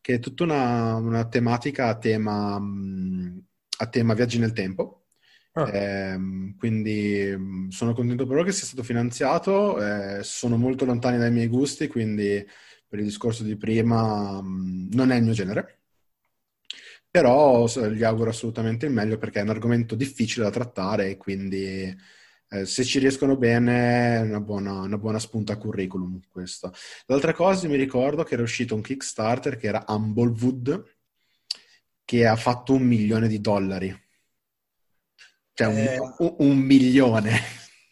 che 0.00 0.14
è 0.14 0.18
tutta 0.20 0.44
una, 0.44 0.94
una 0.94 1.26
tematica 1.26 1.88
a 1.88 1.98
tema, 1.98 2.60
a 3.78 3.86
tema 3.88 4.14
viaggi 4.14 4.38
nel 4.38 4.52
tempo. 4.52 5.03
Ah, 5.56 5.70
Ehm, 5.72 6.56
quindi 6.56 7.68
sono 7.70 7.94
contento 7.94 8.24
per 8.26 8.34
loro 8.34 8.44
che 8.46 8.52
sia 8.52 8.66
stato 8.66 8.82
finanziato, 8.82 9.80
eh, 10.18 10.22
sono 10.24 10.56
molto 10.56 10.84
lontani 10.84 11.16
dai 11.18 11.30
miei 11.30 11.46
gusti, 11.46 11.86
quindi 11.86 12.44
per 12.88 12.98
il 12.98 13.04
discorso 13.04 13.44
di 13.44 13.56
prima 13.56 14.40
non 14.42 15.10
è 15.12 15.16
il 15.16 15.22
mio 15.22 15.32
genere, 15.32 15.82
però 17.10 17.66
gli 17.66 18.02
auguro 18.02 18.30
assolutamente 18.30 18.86
il 18.86 18.92
meglio 18.92 19.18
perché 19.18 19.40
è 19.40 19.42
un 19.42 19.50
argomento 19.50 19.94
difficile 19.94 20.44
da 20.44 20.50
trattare 20.50 21.10
e 21.10 21.16
quindi 21.16 21.94
eh, 22.48 22.66
se 22.66 22.84
ci 22.84 22.98
riescono 22.98 23.36
bene 23.36 24.16
è 24.18 24.20
una 24.22 24.40
buona, 24.40 24.72
una 24.80 24.98
buona 24.98 25.18
spunta 25.18 25.52
a 25.54 25.56
curriculum 25.58 26.20
questo. 26.30 26.72
L'altra 27.06 27.32
cosa 27.32 27.68
mi 27.68 27.76
ricordo 27.76 28.24
che 28.24 28.34
era 28.34 28.42
uscito 28.42 28.74
un 28.74 28.82
Kickstarter 28.82 29.56
che 29.56 29.66
era 29.68 29.84
Humblewood 29.88 30.84
che 32.04 32.26
ha 32.26 32.36
fatto 32.36 32.72
un 32.74 32.82
milione 32.82 33.28
di 33.28 33.40
dollari. 33.40 34.03
Cioè, 35.54 35.94
eh, 35.94 36.00
un, 36.18 36.34
un, 36.38 36.58
milione. 36.58 37.40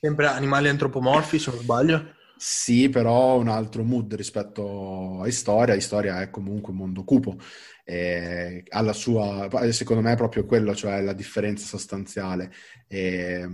Sempre 0.00 0.26
animali 0.26 0.68
antropomorfi, 0.68 1.38
se 1.38 1.50
non 1.50 1.60
sbaglio. 1.60 2.14
Sì, 2.36 2.88
però 2.88 3.38
un 3.38 3.46
altro 3.46 3.84
mood 3.84 4.14
rispetto 4.14 5.22
a 5.22 5.30
Storia. 5.30 5.78
Storia 5.78 6.20
è 6.20 6.28
comunque 6.28 6.72
un 6.72 6.78
mondo 6.78 7.04
cupo. 7.04 7.36
E 7.84 8.64
alla 8.68 8.92
sua, 8.92 9.48
secondo 9.70 10.02
me 10.02 10.12
è 10.12 10.16
proprio 10.16 10.44
quello, 10.44 10.74
cioè 10.74 11.00
la 11.02 11.12
differenza 11.12 11.64
sostanziale. 11.64 12.52
E, 12.88 13.48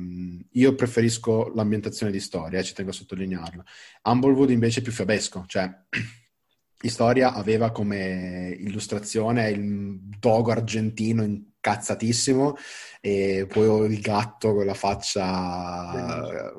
io 0.51 0.75
preferisco 0.75 1.53
l'ambientazione 1.55 2.11
di 2.11 2.21
Storia, 2.21 2.63
ci 2.63 2.73
tengo 2.73 2.93
a 2.93 2.95
sottolinearlo. 2.95 3.65
Humblewood 4.05 4.51
invece 4.51 4.81
è 4.81 4.83
più 4.83 4.93
fiabesco, 4.93 5.45
cioè 5.47 5.71
Storia 6.87 7.35
aveva 7.35 7.73
come 7.73 8.55
illustrazione 8.57 9.51
il 9.51 9.99
dogo 10.21 10.53
argentino 10.53 11.25
incazzatissimo 11.25 12.57
e 13.01 13.47
poi 13.49 13.93
il 13.93 14.01
gatto 14.01 14.55
con 14.55 14.65
la 14.65 14.75
faccia 14.75 16.55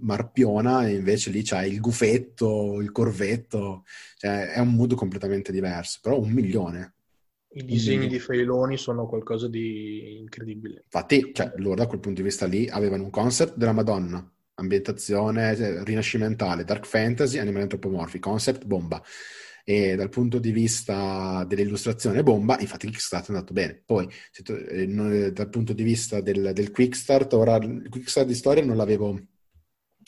marpiona 0.00 0.86
e 0.86 0.94
invece 0.94 1.30
lì 1.30 1.42
c'è 1.42 1.64
il 1.64 1.80
gufetto, 1.80 2.80
il 2.80 2.90
corvetto, 2.90 3.84
cioè 4.16 4.48
è 4.48 4.58
un 4.58 4.74
mood 4.74 4.94
completamente 4.94 5.52
diverso, 5.52 6.00
però 6.02 6.18
un 6.18 6.30
milione. 6.30 6.94
I 7.54 7.64
disegni 7.64 8.08
di 8.08 8.18
Feiloni 8.18 8.76
sono 8.76 9.06
qualcosa 9.06 9.46
di 9.46 10.18
incredibile. 10.18 10.82
Infatti, 10.84 11.30
cioè, 11.32 11.52
loro 11.56 11.76
da 11.76 11.86
quel 11.86 12.00
punto 12.00 12.20
di 12.20 12.26
vista 12.26 12.46
lì 12.46 12.68
avevano 12.68 13.04
un 13.04 13.10
concept 13.10 13.56
della 13.56 13.72
Madonna, 13.72 14.26
ambientazione 14.54 15.54
cioè, 15.54 15.84
rinascimentale, 15.84 16.64
dark 16.64 16.86
fantasy, 16.86 17.38
animali 17.38 17.64
antropomorfi, 17.64 18.18
concept 18.18 18.64
bomba 18.64 19.00
e 19.64 19.94
dal 19.96 20.08
punto 20.08 20.38
di 20.38 20.50
vista 20.50 21.44
dell'illustrazione 21.44 22.22
bomba, 22.22 22.58
infatti 22.58 22.86
Kickstarter 22.88 23.30
è 23.30 23.34
andato 23.34 23.52
bene. 23.52 23.82
Poi 23.84 24.08
eh, 24.44 24.82
eh, 24.82 25.32
dal 25.32 25.48
punto 25.48 25.72
di 25.72 25.82
vista 25.82 26.20
del, 26.20 26.52
del 26.52 26.70
Quickstart, 26.70 27.32
ora 27.34 27.56
il 27.56 27.88
Quickstart 27.88 28.26
di 28.26 28.34
storia 28.34 28.64
non 28.64 28.76
l'avevo, 28.76 29.20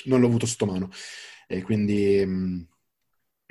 non 0.04 0.20
l'ho 0.20 0.26
avuto 0.26 0.46
sotto 0.46 0.66
mano 0.66 0.90
e 1.46 1.62
quindi... 1.62 2.22
Mm, 2.24 2.60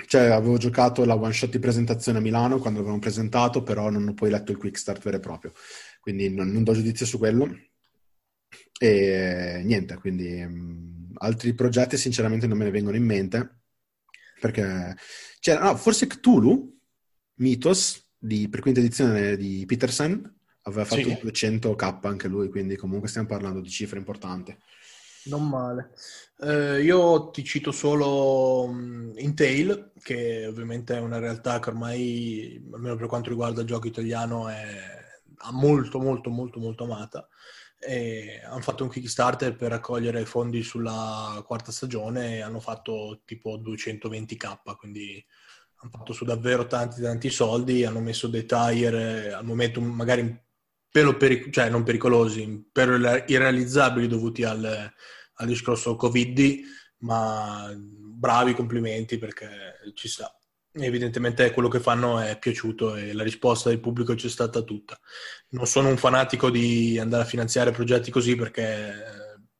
cioè, 0.08 0.24
avevo 0.24 0.58
giocato 0.58 1.06
la 1.06 1.16
one 1.16 1.32
shot 1.34 1.52
di 1.52 1.60
presentazione 1.60 2.18
a 2.18 2.22
Milano 2.22 2.58
quando 2.58 2.80
l'avevano 2.80 3.00
presentato, 3.00 3.64
però 3.64 3.90
non 3.90 4.08
ho 4.08 4.14
poi 4.14 4.30
letto 4.32 4.52
il 4.52 4.58
quick 4.58 4.78
start 4.78 5.04
vero 5.04 5.18
e 5.18 5.20
proprio. 5.20 5.54
Quindi 6.00 6.30
non, 6.34 6.50
non 6.50 6.64
do 6.64 6.74
giudizio 6.74 7.06
su 7.06 7.18
quello. 7.18 7.48
E 8.80 9.62
niente, 9.64 9.96
quindi 9.98 10.44
mh, 10.46 11.14
altri 11.18 11.54
progetti 11.54 11.98
sinceramente 11.98 12.48
non 12.48 12.58
me 12.58 12.66
ne 12.66 12.72
vengono 12.72 12.98
in 12.98 13.04
mente. 13.06 13.63
Perché 14.44 14.98
c'era, 15.40 15.64
no, 15.64 15.78
forse 15.78 16.06
Cthulhu, 16.06 16.78
Mythos, 17.36 18.10
di, 18.18 18.50
per 18.50 18.60
quinta 18.60 18.82
edizione 18.82 19.38
di 19.38 19.64
Peterson, 19.66 20.22
aveva 20.64 20.84
fatto 20.84 21.02
sì. 21.02 21.18
200k 21.24 22.00
anche 22.08 22.28
lui, 22.28 22.50
quindi 22.50 22.76
comunque 22.76 23.08
stiamo 23.08 23.28
parlando 23.28 23.62
di 23.62 23.70
cifre 23.70 24.00
importanti. 24.00 24.54
Non 25.28 25.48
male. 25.48 25.92
Eh, 26.42 26.82
io 26.82 27.30
ti 27.30 27.42
cito 27.46 27.72
solo 27.72 28.64
um, 28.64 29.14
Intel, 29.16 29.94
che 30.02 30.46
ovviamente 30.46 30.98
è 30.98 31.00
una 31.00 31.20
realtà 31.20 31.60
che 31.60 31.70
ormai, 31.70 32.70
almeno 32.74 32.98
per 32.98 33.08
quanto 33.08 33.30
riguarda 33.30 33.62
il 33.62 33.68
gioco 33.68 33.88
italiano, 33.88 34.50
è 34.50 34.66
molto, 35.52 36.02
molto, 36.02 36.30
molto, 36.30 36.60
molto 36.60 36.84
amata 36.84 37.30
e 37.86 38.42
hanno 38.44 38.62
fatto 38.62 38.84
un 38.84 38.90
Kickstarter 38.90 39.56
per 39.56 39.70
raccogliere 39.70 40.26
fondi 40.26 40.64
sulla 40.64 41.42
quarta 41.46 41.72
stagione 41.72 42.38
e 42.38 42.42
hanno 42.42 42.60
fatto 42.60 43.22
tipo 43.26 43.58
220k, 43.58 44.76
quindi 44.78 45.24
hanno 45.76 45.92
fatto 45.92 46.14
su 46.14 46.26
davvero 46.26 46.68
tanti 46.68 47.02
tanti 47.02 47.30
soldi, 47.30 47.86
hanno 47.86 48.00
messo 48.00 48.28
dei 48.28 48.46
tire 48.46 49.34
al 49.34 49.46
momento 49.46 49.82
magari 49.82 50.22
un 50.22 50.40
pelo 50.90 51.18
peric- 51.18 51.50
cioè 51.50 51.70
non 51.70 51.84
pericolosi, 51.84 52.70
però 52.72 52.96
irrealizzabili 53.26 54.08
dovuti 54.08 54.44
al, 54.44 54.64
al 54.64 55.48
discorso 55.48 55.96
Covid, 55.96 56.60
ma 57.00 57.74
bravi 57.76 58.54
complimenti 58.54 59.18
perché 59.18 59.50
ci 59.96 60.08
sta 60.08 60.32
evidentemente 60.74 61.52
quello 61.52 61.68
che 61.68 61.80
fanno 61.80 62.20
è 62.20 62.38
piaciuto 62.38 62.96
e 62.96 63.14
la 63.14 63.24
risposta 63.24 63.70
del 63.70 63.80
pubblico 63.80 64.16
c'è 64.16 64.30
stata 64.30 64.62
tutta. 64.62 65.00
Non 65.50 65.68
sono 65.68 65.90
un 65.90 65.98
fanatico 65.98 66.50
di 66.50 66.98
andare 67.00 67.24
a 67.24 67.28
finanziare 67.28 67.72
progetti 67.72 68.12
così 68.12 68.36
perché, 68.36 68.92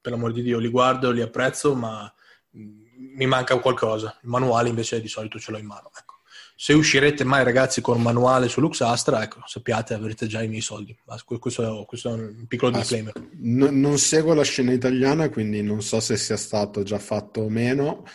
per 0.02 0.12
l'amor 0.12 0.32
di 0.32 0.42
Dio, 0.42 0.60
li 0.60 0.70
guardo, 0.70 1.12
li 1.12 1.22
apprezzo, 1.22 1.76
ma 1.76 2.12
mi 2.52 3.26
manca 3.26 3.60
qualcosa. 3.60 4.18
Il 4.24 4.30
manuale 4.30 4.70
invece 4.70 5.02
di 5.02 5.08
solito 5.08 5.38
ce 5.40 5.52
l'ho 5.52 5.60
in 5.60 5.66
mano. 5.66 5.92
Ecco. 5.98 6.22
Se 6.56 6.74
uscirete 6.74 7.24
mai 7.24 7.44
ragazzi 7.44 7.82
con 7.82 7.98
un 7.98 8.04
manuale 8.04 8.48
su 8.48 8.62
Luxastra, 8.62 9.24
ecco, 9.24 9.42
sappiate, 9.46 9.94
avrete 9.94 10.28
già 10.28 10.42
i 10.42 10.48
miei 10.48 10.62
soldi. 10.62 10.98
Questo, 11.26 11.84
questo 11.86 12.10
è 12.10 12.14
un 12.14 12.46
piccolo 12.48 12.72
disclaimer. 12.72 13.14
No, 13.34 13.70
non 13.70 13.98
seguo 13.98 14.34
la 14.34 14.44
scena 14.44 14.72
italiana, 14.72 15.30
quindi 15.30 15.62
non 15.62 15.82
so 15.82 16.00
se 16.00 16.16
sia 16.16 16.38
stato 16.38 16.84
già 16.84 17.00
fatto 17.00 17.42
o 17.42 17.50
meno 17.50 18.06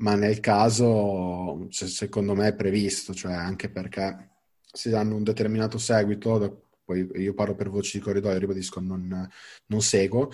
ma 0.00 0.14
nel 0.14 0.40
caso 0.40 1.66
secondo 1.70 2.34
me 2.34 2.48
è 2.48 2.54
previsto, 2.54 3.14
cioè 3.14 3.32
anche 3.32 3.70
perché 3.70 4.28
se 4.72 4.94
hanno 4.94 5.16
un 5.16 5.24
determinato 5.24 5.78
seguito, 5.78 6.68
poi 6.84 7.08
io 7.16 7.34
parlo 7.34 7.54
per 7.54 7.68
voci 7.68 7.98
di 7.98 8.04
corridoio, 8.04 8.38
ribadisco, 8.38 8.80
non, 8.80 9.28
non 9.66 9.82
seguo, 9.82 10.30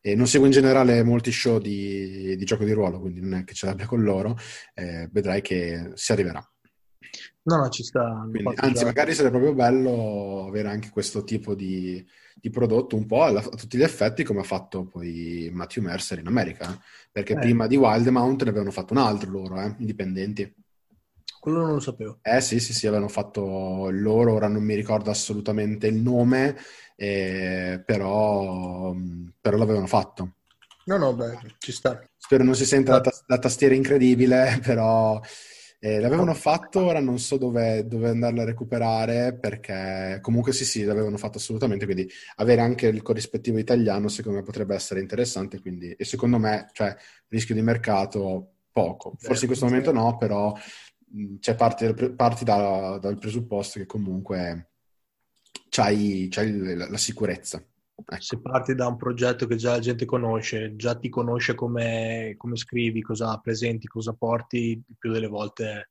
e 0.00 0.14
non 0.14 0.26
seguo 0.26 0.46
in 0.46 0.52
generale 0.52 1.02
molti 1.02 1.30
show 1.32 1.58
di, 1.58 2.36
di, 2.36 2.44
gioco 2.44 2.64
di 2.64 2.72
ruolo, 2.72 3.00
quindi 3.00 3.20
non 3.20 3.34
è 3.34 3.44
che 3.44 3.54
ce 3.54 3.66
l'abbia 3.66 3.86
con 3.86 4.02
loro, 4.02 4.38
eh, 4.74 5.08
vedrai 5.12 5.42
che 5.42 5.90
si 5.94 6.12
arriverà. 6.12 6.42
No, 7.42 7.56
no, 7.56 7.68
ci 7.68 7.82
sta. 7.82 8.26
Quindi, 8.30 8.54
anzi, 8.56 8.84
magari 8.84 9.14
sarebbe 9.14 9.38
proprio 9.38 9.54
bello 9.54 10.46
avere 10.46 10.68
anche 10.68 10.90
questo 10.90 11.24
tipo 11.24 11.54
di, 11.54 12.04
di 12.34 12.50
prodotto 12.50 12.96
un 12.96 13.06
po' 13.06 13.24
alla, 13.24 13.40
a 13.40 13.48
tutti 13.48 13.78
gli 13.78 13.82
effetti 13.82 14.24
come 14.24 14.40
ha 14.40 14.44
fatto 14.44 14.84
poi 14.84 15.48
Matthew 15.52 15.84
Mercer 15.84 16.18
in 16.18 16.26
America, 16.26 16.70
eh? 16.70 16.78
perché 17.10 17.32
eh. 17.34 17.38
prima 17.38 17.66
di 17.66 17.76
Wildemount 17.76 18.42
ne 18.42 18.50
avevano 18.50 18.70
fatto 18.70 18.92
un 18.92 18.98
altro 18.98 19.30
loro, 19.30 19.60
eh? 19.60 19.74
indipendenti. 19.78 20.54
Quello 21.40 21.60
non 21.62 21.72
lo 21.72 21.80
sapevo. 21.80 22.18
Eh 22.20 22.42
sì, 22.42 22.60
sì, 22.60 22.74
sì, 22.74 22.86
avevano 22.86 23.08
fatto 23.08 23.88
loro, 23.90 24.34
ora 24.34 24.46
non 24.46 24.62
mi 24.62 24.74
ricordo 24.74 25.10
assolutamente 25.10 25.86
il 25.86 25.94
nome, 25.94 26.54
eh, 26.96 27.82
però, 27.84 28.94
però 29.40 29.56
l'avevano 29.56 29.86
fatto. 29.86 30.34
No, 30.84 30.98
no, 30.98 31.14
beh, 31.14 31.38
ci 31.58 31.72
sta. 31.72 32.02
Spero 32.16 32.44
non 32.44 32.54
si 32.54 32.66
senta 32.66 32.92
la, 32.92 33.00
ta- 33.00 33.22
la 33.26 33.38
tastiera 33.38 33.74
incredibile, 33.74 34.60
però 34.62 35.18
eh, 35.82 35.98
l'avevano 35.98 36.34
fatto, 36.34 36.80
ora 36.84 37.00
non 37.00 37.18
so 37.18 37.38
dove, 37.38 37.86
dove 37.86 38.10
andarla 38.10 38.42
a 38.42 38.44
recuperare 38.44 39.34
perché 39.34 40.18
comunque 40.20 40.52
sì, 40.52 40.66
sì, 40.66 40.84
l'avevano 40.84 41.16
fatto 41.16 41.38
assolutamente, 41.38 41.86
quindi 41.86 42.06
avere 42.36 42.60
anche 42.60 42.86
il 42.86 43.00
corrispettivo 43.00 43.56
italiano 43.58 44.08
secondo 44.08 44.38
me 44.38 44.44
potrebbe 44.44 44.74
essere 44.74 45.00
interessante, 45.00 45.58
quindi, 45.58 45.90
e 45.92 46.04
secondo 46.04 46.38
me, 46.38 46.68
cioè, 46.72 46.94
rischio 47.28 47.54
di 47.54 47.62
mercato 47.62 48.56
poco. 48.70 49.14
Forse 49.18 49.42
in 49.42 49.48
questo 49.48 49.64
momento 49.64 49.90
no, 49.90 50.18
però 50.18 50.54
c'è 51.40 51.54
parti, 51.54 51.92
parti 52.14 52.44
da, 52.44 52.98
dal 53.00 53.18
presupposto 53.18 53.78
che 53.78 53.86
comunque 53.86 54.72
c'hai, 55.70 56.28
c'hai 56.30 56.76
la, 56.76 56.90
la 56.90 56.98
sicurezza. 56.98 57.64
Ecco. 58.06 58.20
Se 58.20 58.40
parti 58.40 58.74
da 58.74 58.86
un 58.86 58.96
progetto 58.96 59.46
che 59.46 59.56
già 59.56 59.72
la 59.72 59.78
gente 59.78 60.04
conosce, 60.04 60.74
già 60.76 60.94
ti 60.96 61.08
conosce 61.08 61.54
come, 61.54 62.34
come 62.36 62.56
scrivi, 62.56 63.02
cosa 63.02 63.36
presenti, 63.38 63.86
cosa 63.86 64.12
porti, 64.12 64.82
più 64.98 65.12
delle 65.12 65.28
volte 65.28 65.90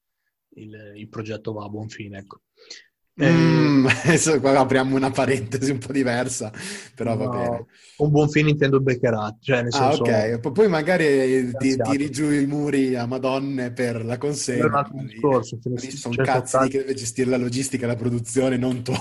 il, 0.55 0.93
il 0.95 1.09
progetto 1.09 1.53
va 1.53 1.65
a 1.65 1.69
buon 1.69 1.89
fine. 1.89 2.19
Ecco. 2.19 2.41
Mm, 3.21 3.85
adesso 4.05 4.39
qua 4.39 4.57
apriamo 4.59 4.95
una 4.95 5.11
parentesi 5.11 5.71
un 5.71 5.77
po' 5.77 5.91
diversa, 5.91 6.51
però 6.95 7.15
no, 7.15 7.25
va 7.25 7.37
bene. 7.37 7.65
Un 7.97 8.11
buon 8.11 8.29
fine 8.29 8.49
intendo 8.49 8.79
beccerato, 8.79 9.37
cioè 9.41 9.61
nel 9.61 9.73
ah, 9.73 9.91
senso... 9.91 10.03
ok, 10.03 10.51
poi 10.51 10.69
magari 10.69 11.51
ti, 11.57 11.75
tiri 11.75 12.09
giù 12.09 12.31
i 12.31 12.45
muri 12.45 12.95
a 12.95 13.05
madonne 13.05 13.71
per 13.71 14.05
la 14.05 14.17
consegna. 14.17 14.61
Per 14.61 14.69
un 14.69 14.75
altro 14.75 15.03
discorso. 15.03 15.59
Sono 15.77 16.15
cazzi 16.15 16.51
tanti... 16.53 16.69
che 16.69 16.77
deve 16.79 16.93
gestire 16.93 17.29
la 17.29 17.37
logistica 17.37 17.83
e 17.83 17.87
la 17.87 17.95
produzione, 17.95 18.57
non 18.57 18.81
tu. 18.83 18.93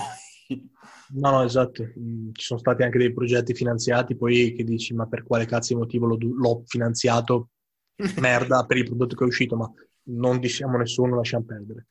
No, 1.11 1.31
no, 1.31 1.43
esatto. 1.43 1.83
Mm, 1.97 2.31
ci 2.33 2.45
sono 2.45 2.59
stati 2.59 2.83
anche 2.83 2.97
dei 2.97 3.13
progetti 3.13 3.53
finanziati, 3.53 4.15
poi 4.15 4.53
che 4.53 4.63
dici, 4.63 4.93
ma 4.93 5.07
per 5.07 5.23
quale 5.23 5.45
cazzo 5.45 5.73
di 5.73 5.79
motivo 5.79 6.07
l'ho 6.07 6.63
finanziato? 6.65 7.49
Merda 8.19 8.65
per 8.65 8.77
il 8.77 8.85
prodotto 8.85 9.15
che 9.15 9.23
è 9.23 9.27
uscito, 9.27 9.55
ma 9.55 9.71
non 10.11 10.39
diciamo 10.39 10.77
nessuno, 10.77 11.15
lasciamo 11.15 11.45
perdere. 11.45 11.87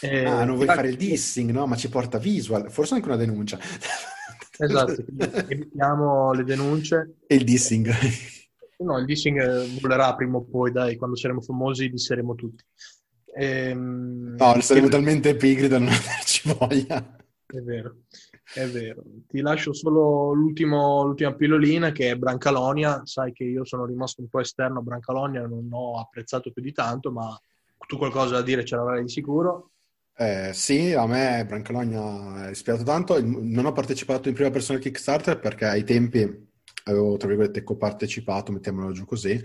Eh, 0.00 0.24
ah, 0.24 0.44
non 0.44 0.54
vuoi 0.54 0.66
fare 0.66 0.88
il 0.88 0.96
dissing, 0.96 1.50
no? 1.50 1.66
Ma 1.66 1.76
ci 1.76 1.88
porta 1.88 2.18
visual, 2.18 2.70
forse 2.70 2.94
anche 2.94 3.08
una 3.08 3.16
denuncia. 3.16 3.58
Esatto, 4.60 5.04
evitiamo 5.46 6.32
le 6.32 6.42
denunce. 6.42 7.18
E 7.28 7.36
il 7.36 7.44
dissing. 7.44 7.94
No, 8.78 8.98
il 8.98 9.04
dissing 9.04 9.78
volerà 9.80 10.16
prima 10.16 10.38
o 10.38 10.42
poi, 10.42 10.72
dai, 10.72 10.96
quando 10.96 11.14
saremo 11.14 11.40
famosi 11.40 11.88
disseremo 11.88 12.34
tutti. 12.34 12.64
Ehm, 13.36 14.34
no, 14.36 14.60
saremo 14.60 14.86
che... 14.86 14.92
talmente 14.92 15.36
pigri 15.36 15.68
da 15.68 15.78
non 15.78 15.88
averci 15.94 16.52
voglia. 16.58 17.16
È 17.46 17.60
vero. 17.60 17.98
È 18.58 18.66
vero. 18.66 19.04
Ti 19.28 19.40
lascio 19.40 19.72
solo 19.72 20.32
l'ultima 20.32 21.32
pillolina 21.36 21.92
che 21.92 22.10
è 22.10 22.16
Brancalonia. 22.16 23.02
Sai 23.04 23.32
che 23.32 23.44
io 23.44 23.64
sono 23.64 23.84
rimasto 23.84 24.20
un 24.20 24.28
po' 24.28 24.40
esterno 24.40 24.80
a 24.80 24.82
Brancalonia, 24.82 25.46
non 25.46 25.68
ho 25.70 26.00
apprezzato 26.00 26.50
più 26.50 26.60
di 26.60 26.72
tanto, 26.72 27.12
ma 27.12 27.40
tu 27.86 27.96
qualcosa 27.96 28.34
da 28.34 28.42
dire 28.42 28.64
ce 28.64 28.74
l'avrai 28.74 29.02
di 29.02 29.08
sicuro. 29.08 29.70
Eh, 30.16 30.50
sì, 30.54 30.92
a 30.92 31.06
me 31.06 31.44
Brancalonia 31.46 32.48
è 32.48 32.50
ispirato 32.50 32.82
tanto. 32.82 33.22
Non 33.22 33.64
ho 33.64 33.70
partecipato 33.70 34.28
in 34.28 34.34
prima 34.34 34.50
persona 34.50 34.78
al 34.78 34.82
Kickstarter 34.82 35.38
perché 35.38 35.66
ai 35.66 35.84
tempi 35.84 36.48
avevo, 36.86 37.16
tra 37.16 37.28
virgolette, 37.28 37.62
copartecipato, 37.62 38.50
mettiamolo 38.50 38.90
giù 38.90 39.04
così, 39.04 39.40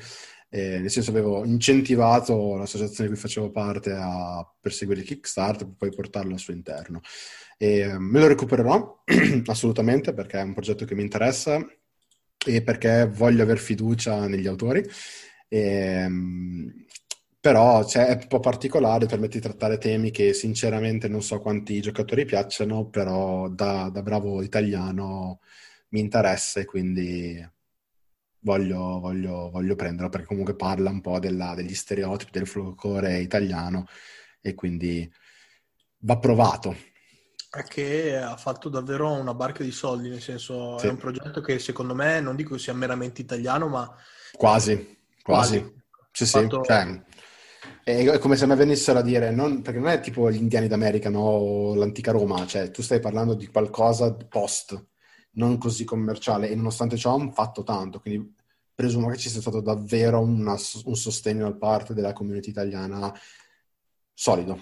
eh, 0.54 0.78
nel 0.78 0.92
senso 0.92 1.10
avevo 1.10 1.44
incentivato 1.46 2.58
l'associazione 2.58 3.10
di 3.10 3.16
cui 3.16 3.24
facevo 3.24 3.50
parte 3.50 3.92
a 3.92 4.48
perseguire 4.62 5.02
il 5.02 5.08
Kickstarter 5.08 5.66
per 5.66 5.76
poi 5.76 5.90
portarlo 5.90 6.34
al 6.34 6.40
suo 6.40 6.54
interno. 6.54 7.02
E, 7.58 7.80
eh, 7.80 7.98
me 7.98 8.20
lo 8.20 8.28
recupererò 8.28 9.04
assolutamente 9.48 10.14
perché 10.14 10.38
è 10.40 10.44
un 10.44 10.54
progetto 10.54 10.86
che 10.86 10.94
mi 10.94 11.02
interessa 11.02 11.60
e 12.46 12.62
perché 12.62 13.08
voglio 13.08 13.42
aver 13.42 13.58
fiducia 13.58 14.28
negli 14.28 14.46
autori. 14.46 14.86
E, 15.48 15.60
ehm, 15.60 16.86
però 17.40 17.84
cioè, 17.86 18.06
è 18.06 18.14
un 18.22 18.28
po' 18.28 18.40
particolare, 18.40 19.08
permette 19.08 19.40
di 19.40 19.44
trattare 19.44 19.80
temi 19.80 20.12
che 20.12 20.34
sinceramente 20.34 21.08
non 21.08 21.24
so 21.24 21.40
quanti 21.40 21.82
giocatori 21.82 22.26
piacciono, 22.26 22.86
però 22.90 23.50
da, 23.50 23.90
da 23.92 24.04
bravo 24.04 24.44
italiano 24.44 25.40
mi 25.90 26.00
interessa 26.00 26.60
e 26.60 26.66
quindi 26.66 27.44
voglio, 28.44 29.00
voglio, 29.00 29.50
voglio 29.50 29.76
prenderlo 29.76 30.10
perché 30.10 30.28
comunque 30.28 30.56
parla 30.56 30.90
un 30.90 31.02
po' 31.02 31.20
della, 31.20 31.56
degli 31.56 31.74
stereotipi 31.74 32.32
del 32.32 32.48
folklore 32.48 33.20
italiano 33.20 33.88
e 34.42 34.54
quindi 34.54 35.12
va 36.00 36.18
provato. 36.18 36.76
È 37.50 37.64
che 37.64 38.18
ha 38.18 38.36
fatto 38.36 38.70
davvero 38.70 39.12
una 39.12 39.34
barca 39.34 39.64
di 39.64 39.72
soldi, 39.72 40.10
nel 40.10 40.22
senso 40.22 40.78
sì. 40.78 40.88
è 40.88 40.90
un 40.90 40.98
progetto 40.98 41.42
che 41.42 41.60
secondo 41.60 41.94
me 41.94 42.20
non 42.20 42.36
dico 42.36 42.58
sia 42.58 42.74
meramente 42.74 43.22
italiano, 43.22 43.68
ma... 43.68 43.96
Quasi, 44.34 44.98
quasi. 45.22 45.60
quasi. 45.60 45.82
Sì, 46.12 46.26
fatto... 46.26 46.64
sì. 46.64 46.70
Cioè, 46.70 47.04
è 47.84 48.18
come 48.18 48.36
se 48.36 48.48
mi 48.48 48.56
venissero 48.56 49.00
a 49.00 49.04
dire, 49.04 49.30
non, 49.32 49.62
perché 49.62 49.80
non 49.80 49.90
è 49.90 50.00
tipo 50.00 50.32
gli 50.32 50.38
indiani 50.38 50.68
d'America 50.68 51.10
no? 51.10 51.20
o 51.20 51.76
l'antica 51.76 52.12
Roma, 52.12 52.46
cioè 52.48 52.72
tu 52.72 52.82
stai 52.82 53.00
parlando 53.00 53.36
di 53.36 53.48
qualcosa 53.48 54.14
post, 54.16 54.84
non 55.34 55.58
così 55.58 55.84
commerciale 55.84 56.50
e 56.50 56.56
nonostante 56.56 56.98
ciò 56.98 57.16
hanno 57.16 57.32
fatto 57.32 57.64
tanto, 57.64 58.00
quindi 58.00 58.34
presumo 58.74 59.10
che 59.10 59.18
ci 59.18 59.30
sia 59.30 59.42
stato 59.42 59.62
davvero 59.62 60.20
una, 60.20 60.58
un 60.86 60.96
sostegno 60.96 61.50
da 61.50 61.56
parte 61.56 61.94
della 61.94 62.14
community 62.14 62.50
italiana 62.50 63.14
solido. 64.14 64.54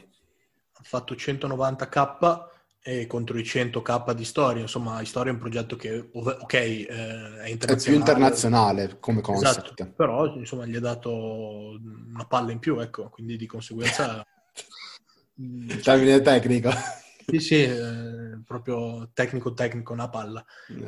Ha 0.73 0.83
fatto 0.83 1.13
190k 1.13 2.49
e 2.83 3.05
contro 3.05 3.37
i 3.37 3.43
100k 3.43 4.13
di 4.13 4.25
storia, 4.25 4.61
insomma, 4.61 5.03
storia 5.05 5.31
è 5.31 5.35
un 5.35 5.39
progetto 5.39 5.75
che, 5.75 6.09
ok, 6.11 6.53
eh, 6.53 6.87
è 6.87 7.49
internazionale. 7.49 7.73
È 7.73 7.83
più 7.83 7.93
internazionale 7.93 8.97
come 8.99 9.21
concept. 9.21 9.65
Esatto, 9.65 9.93
però, 9.95 10.35
insomma, 10.35 10.65
gli 10.65 10.75
ha 10.75 10.79
dato 10.79 11.11
una 11.11 12.25
palla 12.25 12.51
in 12.51 12.59
più, 12.59 12.79
ecco, 12.79 13.09
quindi 13.09 13.37
di 13.37 13.45
conseguenza... 13.45 14.25
Termine 15.83 16.21
tecnico. 16.21 16.71
Sì, 17.27 17.39
sì, 17.39 17.63
eh, 17.63 18.39
proprio 18.45 19.09
tecnico-tecnico, 19.13 19.93
una 19.93 20.09
palla. 20.09 20.45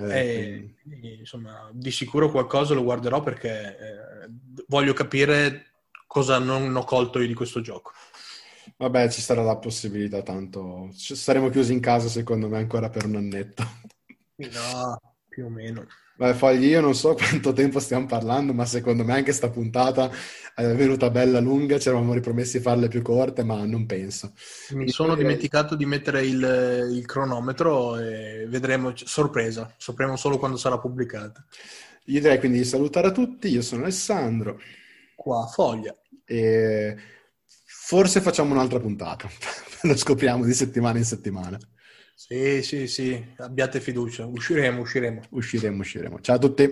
Eh, 0.10 0.76
e, 1.02 1.16
insomma, 1.20 1.70
di 1.74 1.92
sicuro 1.92 2.30
qualcosa 2.30 2.74
lo 2.74 2.84
guarderò 2.84 3.22
perché 3.22 3.78
eh, 3.78 4.30
voglio 4.68 4.94
capire 4.94 5.66
cosa 6.08 6.40
non 6.40 6.76
ho 6.76 6.84
colto 6.84 7.20
io 7.20 7.28
di 7.28 7.34
questo 7.34 7.62
gioco. 7.62 7.92
Vabbè, 8.78 9.10
ci 9.10 9.22
sarà 9.22 9.44
la 9.44 9.58
possibilità, 9.58 10.22
tanto 10.22 10.90
saremo 10.94 11.50
chiusi 11.50 11.74
in 11.74 11.80
casa 11.80 12.08
secondo 12.08 12.48
me 12.48 12.58
ancora 12.58 12.90
per 12.90 13.06
un 13.06 13.16
annetto. 13.16 13.64
No, 14.36 15.00
più 15.28 15.46
o 15.46 15.50
meno. 15.50 15.86
Beh, 16.16 16.34
Fogli, 16.34 16.66
io 16.66 16.82
non 16.82 16.94
so 16.96 17.16
quanto 17.16 17.54
tempo 17.54 17.80
stiamo 17.80 18.06
parlando, 18.06 18.54
ma 18.54 18.66
secondo 18.66 19.04
me 19.04 19.14
anche 19.14 19.32
sta 19.32 19.50
puntata 19.50 20.12
è 20.56 20.76
venuta 20.76 21.10
bella 21.10 21.40
lunga, 21.40 21.80
ci 21.80 21.88
eravamo 21.88 22.14
ripromessi 22.14 22.58
di 22.58 22.64
farle 22.64 22.88
più 22.88 23.02
corte, 23.02 23.44
ma 23.44 23.66
non 23.66 23.88
penso. 23.88 24.34
Mi 24.72 24.90
sono 24.90 25.16
dimenticato 25.16 25.76
di 25.76 25.86
mettere 25.86 26.24
il, 26.26 26.90
il 26.92 27.06
cronometro 27.08 27.98
e 27.98 28.46
vedremo, 28.48 28.94
sorpresa, 28.96 29.74
sapremo 29.78 30.16
solo 30.16 30.38
quando 30.38 30.58
sarà 30.58 30.78
pubblicata. 30.78 31.44
Io 32.06 32.20
direi 32.20 32.38
quindi 32.38 32.60
di 32.60 32.66
salutare 32.66 33.08
a 33.08 33.12
tutti, 33.12 33.48
io 33.48 33.64
sono 33.64 33.82
Alessandro. 33.82 34.60
Qua, 35.16 35.48
Foglia. 35.48 35.96
E 36.24 36.96
forse 37.66 38.22
facciamo 38.22 38.54
un'altra 38.54 38.80
puntata, 38.80 39.28
lo 39.84 39.98
scopriamo 39.98 40.46
di 40.46 40.54
settimana 40.54 41.00
in 41.00 41.06
settimana. 41.06 41.58
Sì, 42.16 42.62
sì, 42.64 42.88
sì, 42.88 43.34
abbiate 43.38 43.80
fiducia, 43.80 44.26
usciremo, 44.26 44.82
usciremo. 44.82 45.22
Usciremo, 45.32 45.82
usciremo. 45.82 46.20
Ciao 46.22 46.36
a 46.36 46.40
tutti. 46.40 46.72